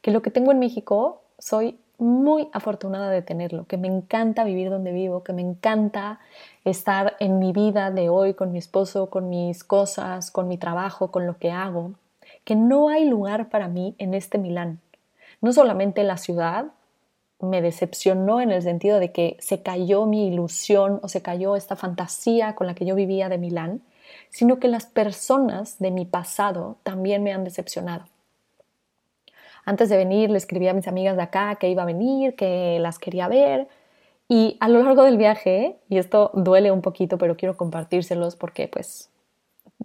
Que 0.00 0.10
lo 0.10 0.22
que 0.22 0.30
tengo 0.30 0.52
en 0.52 0.58
México 0.58 1.22
soy 1.38 1.78
muy 1.98 2.48
afortunada 2.52 3.10
de 3.10 3.22
tenerlo, 3.22 3.66
que 3.66 3.78
me 3.78 3.88
encanta 3.88 4.44
vivir 4.44 4.70
donde 4.70 4.92
vivo, 4.92 5.22
que 5.22 5.32
me 5.32 5.42
encanta 5.42 6.20
estar 6.64 7.16
en 7.20 7.38
mi 7.38 7.52
vida 7.52 7.90
de 7.90 8.08
hoy 8.08 8.34
con 8.34 8.52
mi 8.52 8.58
esposo, 8.58 9.08
con 9.08 9.28
mis 9.28 9.64
cosas, 9.64 10.30
con 10.30 10.46
mi 10.48 10.58
trabajo, 10.58 11.10
con 11.10 11.26
lo 11.26 11.38
que 11.38 11.50
hago, 11.50 11.94
que 12.44 12.54
no 12.54 12.88
hay 12.88 13.06
lugar 13.06 13.48
para 13.48 13.68
mí 13.68 13.94
en 13.98 14.14
este 14.14 14.38
Milán. 14.38 14.80
No 15.40 15.52
solamente 15.52 16.04
la 16.04 16.18
ciudad 16.18 16.66
me 17.40 17.62
decepcionó 17.62 18.40
en 18.40 18.50
el 18.50 18.62
sentido 18.62 18.98
de 18.98 19.12
que 19.12 19.36
se 19.40 19.62
cayó 19.62 20.06
mi 20.06 20.26
ilusión 20.26 21.00
o 21.02 21.08
se 21.08 21.22
cayó 21.22 21.56
esta 21.56 21.76
fantasía 21.76 22.54
con 22.54 22.66
la 22.66 22.74
que 22.74 22.86
yo 22.86 22.94
vivía 22.94 23.28
de 23.28 23.38
Milán, 23.38 23.82
sino 24.30 24.58
que 24.58 24.68
las 24.68 24.86
personas 24.86 25.78
de 25.78 25.90
mi 25.90 26.04
pasado 26.04 26.76
también 26.82 27.22
me 27.22 27.32
han 27.32 27.44
decepcionado. 27.44 28.04
Antes 29.66 29.88
de 29.88 29.96
venir 29.96 30.30
le 30.30 30.38
escribí 30.38 30.68
a 30.68 30.72
mis 30.74 30.86
amigas 30.86 31.16
de 31.16 31.22
acá 31.22 31.56
que 31.56 31.68
iba 31.68 31.82
a 31.82 31.86
venir, 31.86 32.36
que 32.36 32.78
las 32.80 33.00
quería 33.00 33.26
ver. 33.26 33.68
Y 34.28 34.56
a 34.60 34.68
lo 34.68 34.82
largo 34.82 35.02
del 35.02 35.18
viaje, 35.18 35.76
y 35.88 35.98
esto 35.98 36.30
duele 36.34 36.70
un 36.70 36.82
poquito, 36.82 37.18
pero 37.18 37.36
quiero 37.36 37.56
compartírselos 37.56 38.36
porque 38.36 38.68
pues 38.68 39.10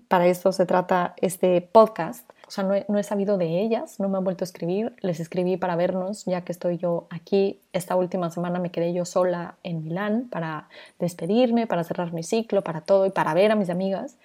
para 0.07 0.27
esto 0.27 0.51
se 0.51 0.67
trata 0.67 1.15
este 1.17 1.61
podcast. 1.61 2.29
O 2.47 2.51
sea, 2.51 2.63
no 2.63 2.75
he, 2.75 2.85
no 2.89 2.99
he, 2.99 3.03
sabido 3.03 3.37
de 3.37 3.61
ellas, 3.61 3.99
no 3.99 4.07
me 4.07 4.17
han 4.17 4.23
vuelto 4.23 4.43
a 4.43 4.45
escribir. 4.45 4.93
Les 5.01 5.19
escribí 5.19 5.57
para 5.57 5.75
vernos, 5.75 6.25
ya 6.25 6.41
que 6.41 6.51
estoy 6.51 6.77
yo 6.77 7.07
aquí. 7.09 7.59
Esta 7.73 7.95
última 7.95 8.29
semana 8.29 8.59
me 8.59 8.71
quedé 8.71 8.93
yo 8.93 9.05
sola 9.05 9.55
en 9.63 9.83
Milán 9.83 10.27
para 10.29 10.67
despedirme, 10.99 11.65
para 11.65 11.83
cerrar 11.83 12.13
mi 12.13 12.21
ciclo, 12.21 12.61
para 12.61 12.81
todo 12.81 13.07
y 13.07 13.09
para 13.09 13.33
ver 13.33 13.51
a 13.51 13.55
mis 13.55 13.71
amigas. 13.71 14.17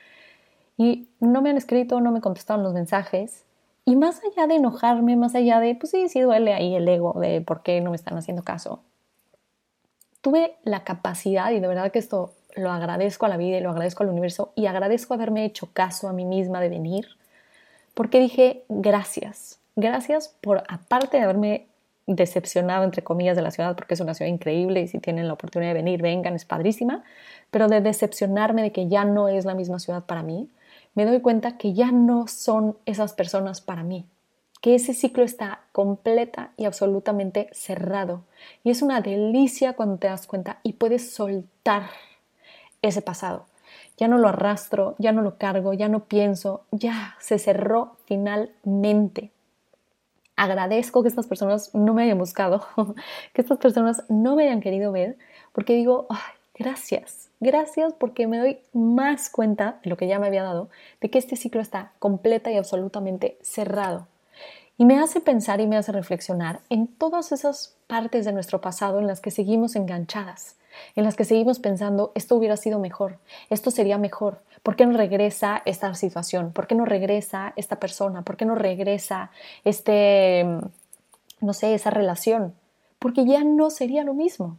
Y 0.76 1.08
no 1.20 1.40
me 1.40 1.48
han 1.48 1.56
escrito, 1.56 2.00
no 2.00 2.10
me 2.10 2.20
contestaron 2.20 2.62
los 2.62 2.74
mensajes. 2.74 3.45
Y 3.88 3.94
más 3.94 4.20
allá 4.24 4.48
de 4.48 4.56
enojarme, 4.56 5.14
más 5.14 5.36
allá 5.36 5.60
de, 5.60 5.76
pues 5.76 5.92
sí, 5.92 6.08
sí 6.08 6.20
duele 6.20 6.52
ahí 6.52 6.74
el 6.74 6.88
ego 6.88 7.14
de 7.20 7.40
por 7.40 7.62
qué 7.62 7.80
no 7.80 7.90
me 7.90 7.96
están 7.96 8.18
haciendo 8.18 8.42
caso, 8.42 8.82
tuve 10.20 10.56
la 10.64 10.82
capacidad, 10.82 11.52
y 11.52 11.60
de 11.60 11.68
verdad 11.68 11.92
que 11.92 12.00
esto 12.00 12.32
lo 12.56 12.72
agradezco 12.72 13.26
a 13.26 13.28
la 13.28 13.36
vida 13.36 13.58
y 13.58 13.60
lo 13.60 13.70
agradezco 13.70 14.02
al 14.02 14.08
universo, 14.08 14.52
y 14.56 14.66
agradezco 14.66 15.14
haberme 15.14 15.44
hecho 15.44 15.68
caso 15.72 16.08
a 16.08 16.12
mí 16.12 16.24
misma 16.24 16.60
de 16.60 16.68
venir, 16.68 17.06
porque 17.94 18.18
dije, 18.18 18.64
gracias, 18.68 19.60
gracias 19.76 20.34
por, 20.40 20.64
aparte 20.68 21.18
de 21.18 21.22
haberme 21.22 21.66
decepcionado, 22.08 22.82
entre 22.82 23.04
comillas, 23.04 23.36
de 23.36 23.42
la 23.42 23.52
ciudad, 23.52 23.76
porque 23.76 23.94
es 23.94 24.00
una 24.00 24.14
ciudad 24.14 24.32
increíble 24.32 24.80
y 24.80 24.88
si 24.88 24.98
tienen 24.98 25.28
la 25.28 25.34
oportunidad 25.34 25.70
de 25.70 25.74
venir, 25.74 26.02
vengan, 26.02 26.34
es 26.34 26.44
padrísima, 26.44 27.04
pero 27.52 27.68
de 27.68 27.80
decepcionarme 27.80 28.62
de 28.62 28.72
que 28.72 28.88
ya 28.88 29.04
no 29.04 29.28
es 29.28 29.44
la 29.44 29.54
misma 29.54 29.78
ciudad 29.78 30.04
para 30.04 30.24
mí, 30.24 30.48
me 30.96 31.04
doy 31.04 31.20
cuenta 31.20 31.58
que 31.58 31.74
ya 31.74 31.92
no 31.92 32.26
son 32.26 32.76
esas 32.86 33.12
personas 33.12 33.60
para 33.60 33.84
mí, 33.84 34.06
que 34.62 34.74
ese 34.74 34.94
ciclo 34.94 35.22
está 35.22 35.60
completa 35.70 36.52
y 36.56 36.64
absolutamente 36.64 37.48
cerrado. 37.52 38.24
Y 38.64 38.70
es 38.70 38.80
una 38.80 39.02
delicia 39.02 39.74
cuando 39.74 39.98
te 39.98 40.08
das 40.08 40.26
cuenta 40.26 40.58
y 40.62 40.72
puedes 40.72 41.12
soltar 41.12 41.90
ese 42.80 43.02
pasado. 43.02 43.44
Ya 43.98 44.08
no 44.08 44.16
lo 44.16 44.28
arrastro, 44.28 44.94
ya 44.98 45.12
no 45.12 45.20
lo 45.20 45.36
cargo, 45.36 45.74
ya 45.74 45.88
no 45.88 46.04
pienso, 46.04 46.64
ya 46.70 47.14
se 47.20 47.38
cerró 47.38 47.96
finalmente. 48.06 49.32
Agradezco 50.34 51.02
que 51.02 51.08
estas 51.08 51.26
personas 51.26 51.74
no 51.74 51.92
me 51.92 52.04
hayan 52.04 52.18
buscado, 52.18 52.66
que 53.34 53.42
estas 53.42 53.58
personas 53.58 54.02
no 54.08 54.34
me 54.34 54.44
hayan 54.44 54.60
querido 54.60 54.92
ver, 54.92 55.18
porque 55.52 55.74
digo, 55.74 56.06
gracias, 56.58 57.26
Gracias 57.38 57.92
porque 57.92 58.26
me 58.26 58.38
doy 58.38 58.58
más 58.72 59.28
cuenta 59.28 59.78
de 59.82 59.90
lo 59.90 59.98
que 59.98 60.06
ya 60.06 60.18
me 60.18 60.26
había 60.26 60.42
dado, 60.42 60.70
de 61.02 61.10
que 61.10 61.18
este 61.18 61.36
ciclo 61.36 61.60
está 61.60 61.92
completa 61.98 62.50
y 62.50 62.56
absolutamente 62.56 63.36
cerrado. 63.42 64.06
Y 64.78 64.86
me 64.86 64.98
hace 64.98 65.20
pensar 65.20 65.60
y 65.60 65.66
me 65.66 65.76
hace 65.76 65.92
reflexionar 65.92 66.60
en 66.70 66.86
todas 66.86 67.32
esas 67.32 67.76
partes 67.86 68.24
de 68.24 68.32
nuestro 68.32 68.62
pasado 68.62 69.00
en 69.00 69.06
las 69.06 69.20
que 69.20 69.30
seguimos 69.30 69.76
enganchadas, 69.76 70.56
en 70.94 71.04
las 71.04 71.14
que 71.14 71.24
seguimos 71.26 71.58
pensando, 71.58 72.12
esto 72.14 72.36
hubiera 72.36 72.56
sido 72.56 72.78
mejor, 72.78 73.18
esto 73.50 73.70
sería 73.70 73.98
mejor, 73.98 74.40
¿por 74.62 74.76
qué 74.76 74.86
no 74.86 74.96
regresa 74.96 75.62
esta 75.66 75.94
situación? 75.94 76.52
¿Por 76.52 76.66
qué 76.66 76.74
no 76.74 76.86
regresa 76.86 77.52
esta 77.56 77.78
persona? 77.78 78.22
¿Por 78.22 78.38
qué 78.38 78.46
no 78.46 78.54
regresa 78.54 79.30
este, 79.64 80.46
no 81.40 81.52
sé, 81.52 81.74
esa 81.74 81.90
relación? 81.90 82.54
Porque 82.98 83.26
ya 83.26 83.44
no 83.44 83.68
sería 83.68 84.04
lo 84.04 84.14
mismo 84.14 84.56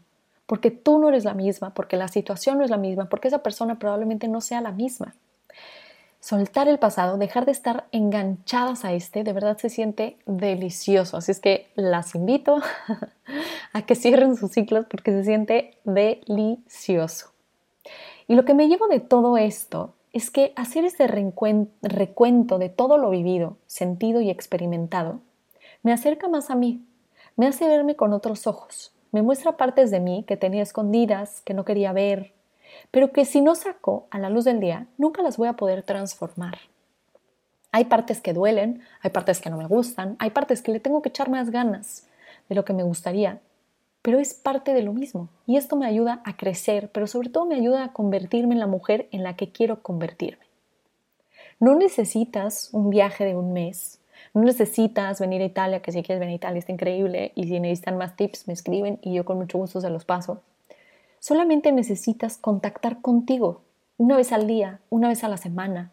porque 0.48 0.72
tú 0.72 0.98
no 0.98 1.10
eres 1.10 1.24
la 1.24 1.36
misma, 1.36 1.74
porque 1.76 1.96
la 1.96 2.08
situación 2.08 2.58
no 2.58 2.64
es 2.66 2.72
la 2.72 2.78
misma, 2.78 3.10
porque 3.10 3.28
esa 3.28 3.44
persona 3.44 3.78
probablemente 3.78 4.28
no 4.28 4.42
sea 4.42 4.62
la 4.62 4.72
misma. 4.72 5.14
Soltar 6.20 6.68
el 6.68 6.80
pasado, 6.80 7.18
dejar 7.18 7.46
de 7.46 7.52
estar 7.52 7.86
enganchadas 7.92 8.84
a 8.84 8.94
este, 8.94 9.24
de 9.24 9.34
verdad 9.34 9.58
se 9.58 9.70
siente 9.70 10.18
delicioso. 10.26 11.18
Así 11.18 11.32
es 11.32 11.40
que 11.40 11.68
las 11.76 12.16
invito 12.16 12.60
a 13.74 13.82
que 13.84 13.94
cierren 13.94 14.36
sus 14.36 14.52
ciclos 14.52 14.88
porque 14.90 15.12
se 15.12 15.24
siente 15.24 15.78
delicioso. 15.84 17.32
Y 18.28 18.34
lo 18.34 18.44
que 18.44 18.56
me 18.56 18.68
llevo 18.68 18.88
de 18.88 19.00
todo 19.00 19.38
esto 19.38 19.94
es 20.12 20.32
que 20.32 20.54
hacer 20.56 20.84
este 20.84 21.06
recuento 21.08 22.58
de 22.58 22.70
todo 22.70 22.98
lo 22.98 23.12
vivido, 23.12 23.58
sentido 23.68 24.20
y 24.20 24.32
experimentado 24.32 25.22
me 25.84 25.94
acerca 25.94 26.28
más 26.28 26.50
a 26.50 26.56
mí, 26.56 26.86
me 27.36 27.48
hace 27.48 27.68
verme 27.68 27.96
con 27.96 28.14
otros 28.14 28.48
ojos, 28.48 28.92
me 29.18 29.24
muestra 29.24 29.58
partes 29.58 29.90
de 29.90 30.00
mí 30.00 30.24
que 30.28 30.38
tenía 30.38 30.62
escondidas, 30.62 31.42
que 31.42 31.56
no 31.56 31.66
quería 31.66 31.92
ver, 31.92 32.34
pero 32.92 33.12
que 33.12 33.26
si 33.26 33.42
no 33.42 33.56
saco 33.56 34.06
a 34.12 34.20
la 34.20 34.30
luz 34.30 34.46
del 34.46 34.60
día, 34.60 34.86
nunca 35.00 35.24
las 35.24 35.38
voy 35.38 35.48
a 35.48 35.54
poder 35.54 35.82
transformar. 35.82 36.60
Hay 37.72 37.86
partes 37.86 38.22
que 38.22 38.34
duelen, 38.34 38.84
hay 39.02 39.10
partes 39.10 39.42
que 39.42 39.50
no 39.50 39.58
me 39.58 39.66
gustan, 39.66 40.18
hay 40.20 40.30
partes 40.30 40.62
que 40.62 40.72
le 40.72 40.80
tengo 40.80 41.02
que 41.02 41.10
echar 41.10 41.32
más 41.32 41.50
ganas 41.50 42.06
de 42.48 42.54
lo 42.54 42.64
que 42.64 42.74
me 42.74 42.84
gustaría, 42.84 43.42
pero 44.04 44.20
es 44.20 44.36
parte 44.36 44.76
de 44.76 44.84
lo 44.84 44.94
mismo. 44.94 45.30
Y 45.48 45.58
esto 45.58 45.78
me 45.78 45.88
ayuda 45.88 46.22
a 46.24 46.38
crecer, 46.38 46.92
pero 46.92 47.08
sobre 47.08 47.30
todo 47.30 47.48
me 47.48 47.56
ayuda 47.56 47.86
a 47.86 47.94
convertirme 47.94 48.54
en 48.54 48.60
la 48.60 48.68
mujer 48.68 49.08
en 49.12 49.24
la 49.24 49.36
que 49.36 49.52
quiero 49.52 49.82
convertirme. 49.82 50.46
No 51.60 51.74
necesitas 51.74 52.70
un 52.72 52.92
viaje 52.92 53.26
de 53.26 53.36
un 53.36 53.52
mes, 53.52 53.97
no 54.38 54.44
necesitas 54.44 55.20
venir 55.20 55.42
a 55.42 55.46
Italia, 55.46 55.82
que 55.82 55.92
si 55.92 56.04
quieres 56.04 56.20
venir 56.20 56.34
a 56.34 56.36
Italia 56.36 56.60
está 56.60 56.72
increíble, 56.72 57.32
y 57.36 57.48
si 57.48 57.60
necesitan 57.60 57.98
más 57.98 58.16
tips 58.16 58.48
me 58.48 58.54
escriben 58.54 59.00
y 59.02 59.14
yo 59.14 59.26
con 59.26 59.38
mucho 59.38 59.58
gusto 59.58 59.82
se 59.82 59.90
los 59.90 60.06
paso. 60.06 60.42
Solamente 61.20 61.72
necesitas 61.72 62.38
contactar 62.38 63.02
contigo 63.02 63.62
una 63.98 64.16
vez 64.16 64.32
al 64.32 64.46
día, 64.46 64.80
una 64.90 65.08
vez 65.08 65.24
a 65.24 65.28
la 65.30 65.38
semana. 65.38 65.92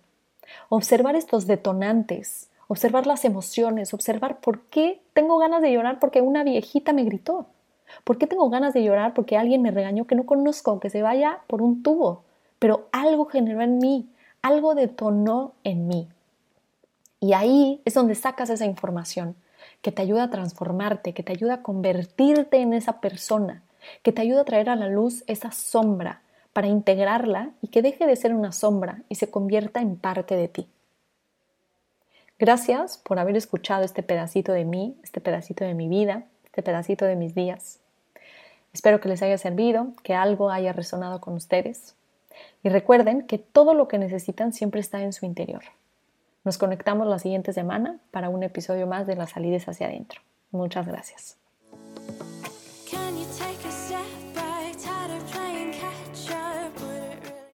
Observar 0.68 1.16
estos 1.16 1.46
detonantes, 1.46 2.50
observar 2.68 3.06
las 3.06 3.24
emociones, 3.24 3.94
observar 3.94 4.40
por 4.40 4.60
qué 4.66 5.00
tengo 5.14 5.38
ganas 5.38 5.62
de 5.62 5.72
llorar 5.72 5.98
porque 5.98 6.20
una 6.20 6.44
viejita 6.44 6.92
me 6.92 7.04
gritó. 7.04 7.46
¿Por 8.04 8.18
qué 8.18 8.26
tengo 8.26 8.50
ganas 8.50 8.74
de 8.74 8.82
llorar 8.82 9.14
porque 9.14 9.38
alguien 9.38 9.62
me 9.62 9.70
regañó 9.70 10.06
que 10.06 10.16
no 10.16 10.26
conozco, 10.26 10.80
que 10.80 10.90
se 10.90 11.02
vaya 11.02 11.40
por 11.46 11.62
un 11.62 11.82
tubo? 11.82 12.24
Pero 12.58 12.88
algo 12.92 13.24
generó 13.24 13.62
en 13.62 13.78
mí, 13.78 14.10
algo 14.42 14.74
detonó 14.74 15.54
en 15.64 15.88
mí. 15.88 16.08
Y 17.24 17.32
ahí 17.32 17.80
es 17.86 17.94
donde 17.94 18.16
sacas 18.16 18.50
esa 18.50 18.66
información 18.66 19.34
que 19.80 19.90
te 19.90 20.02
ayuda 20.02 20.24
a 20.24 20.30
transformarte, 20.30 21.14
que 21.14 21.22
te 21.22 21.32
ayuda 21.32 21.54
a 21.54 21.62
convertirte 21.62 22.58
en 22.58 22.74
esa 22.74 23.00
persona, 23.00 23.62
que 24.02 24.12
te 24.12 24.20
ayuda 24.20 24.42
a 24.42 24.44
traer 24.44 24.68
a 24.68 24.76
la 24.76 24.88
luz 24.88 25.24
esa 25.26 25.50
sombra 25.50 26.20
para 26.52 26.66
integrarla 26.66 27.52
y 27.62 27.68
que 27.68 27.80
deje 27.80 28.06
de 28.06 28.16
ser 28.16 28.34
una 28.34 28.52
sombra 28.52 29.00
y 29.08 29.14
se 29.14 29.30
convierta 29.30 29.80
en 29.80 29.96
parte 29.96 30.36
de 30.36 30.48
ti. 30.48 30.68
Gracias 32.38 32.98
por 32.98 33.18
haber 33.18 33.38
escuchado 33.38 33.84
este 33.84 34.02
pedacito 34.02 34.52
de 34.52 34.66
mí, 34.66 34.94
este 35.02 35.22
pedacito 35.22 35.64
de 35.64 35.72
mi 35.72 35.88
vida, 35.88 36.24
este 36.44 36.62
pedacito 36.62 37.06
de 37.06 37.16
mis 37.16 37.34
días. 37.34 37.80
Espero 38.74 39.00
que 39.00 39.08
les 39.08 39.22
haya 39.22 39.38
servido, 39.38 39.94
que 40.02 40.12
algo 40.12 40.50
haya 40.50 40.74
resonado 40.74 41.22
con 41.22 41.32
ustedes. 41.32 41.94
Y 42.62 42.68
recuerden 42.68 43.26
que 43.26 43.38
todo 43.38 43.72
lo 43.72 43.88
que 43.88 43.96
necesitan 43.96 44.52
siempre 44.52 44.82
está 44.82 45.00
en 45.00 45.14
su 45.14 45.24
interior. 45.24 45.62
Nos 46.44 46.58
conectamos 46.58 47.06
la 47.06 47.18
siguiente 47.18 47.52
semana 47.52 47.98
para 48.10 48.28
un 48.28 48.42
episodio 48.42 48.86
más 48.86 49.06
de 49.06 49.16
las 49.16 49.30
salidas 49.30 49.66
hacia 49.66 49.86
adentro. 49.86 50.20
Muchas 50.50 50.86
gracias. 50.86 51.38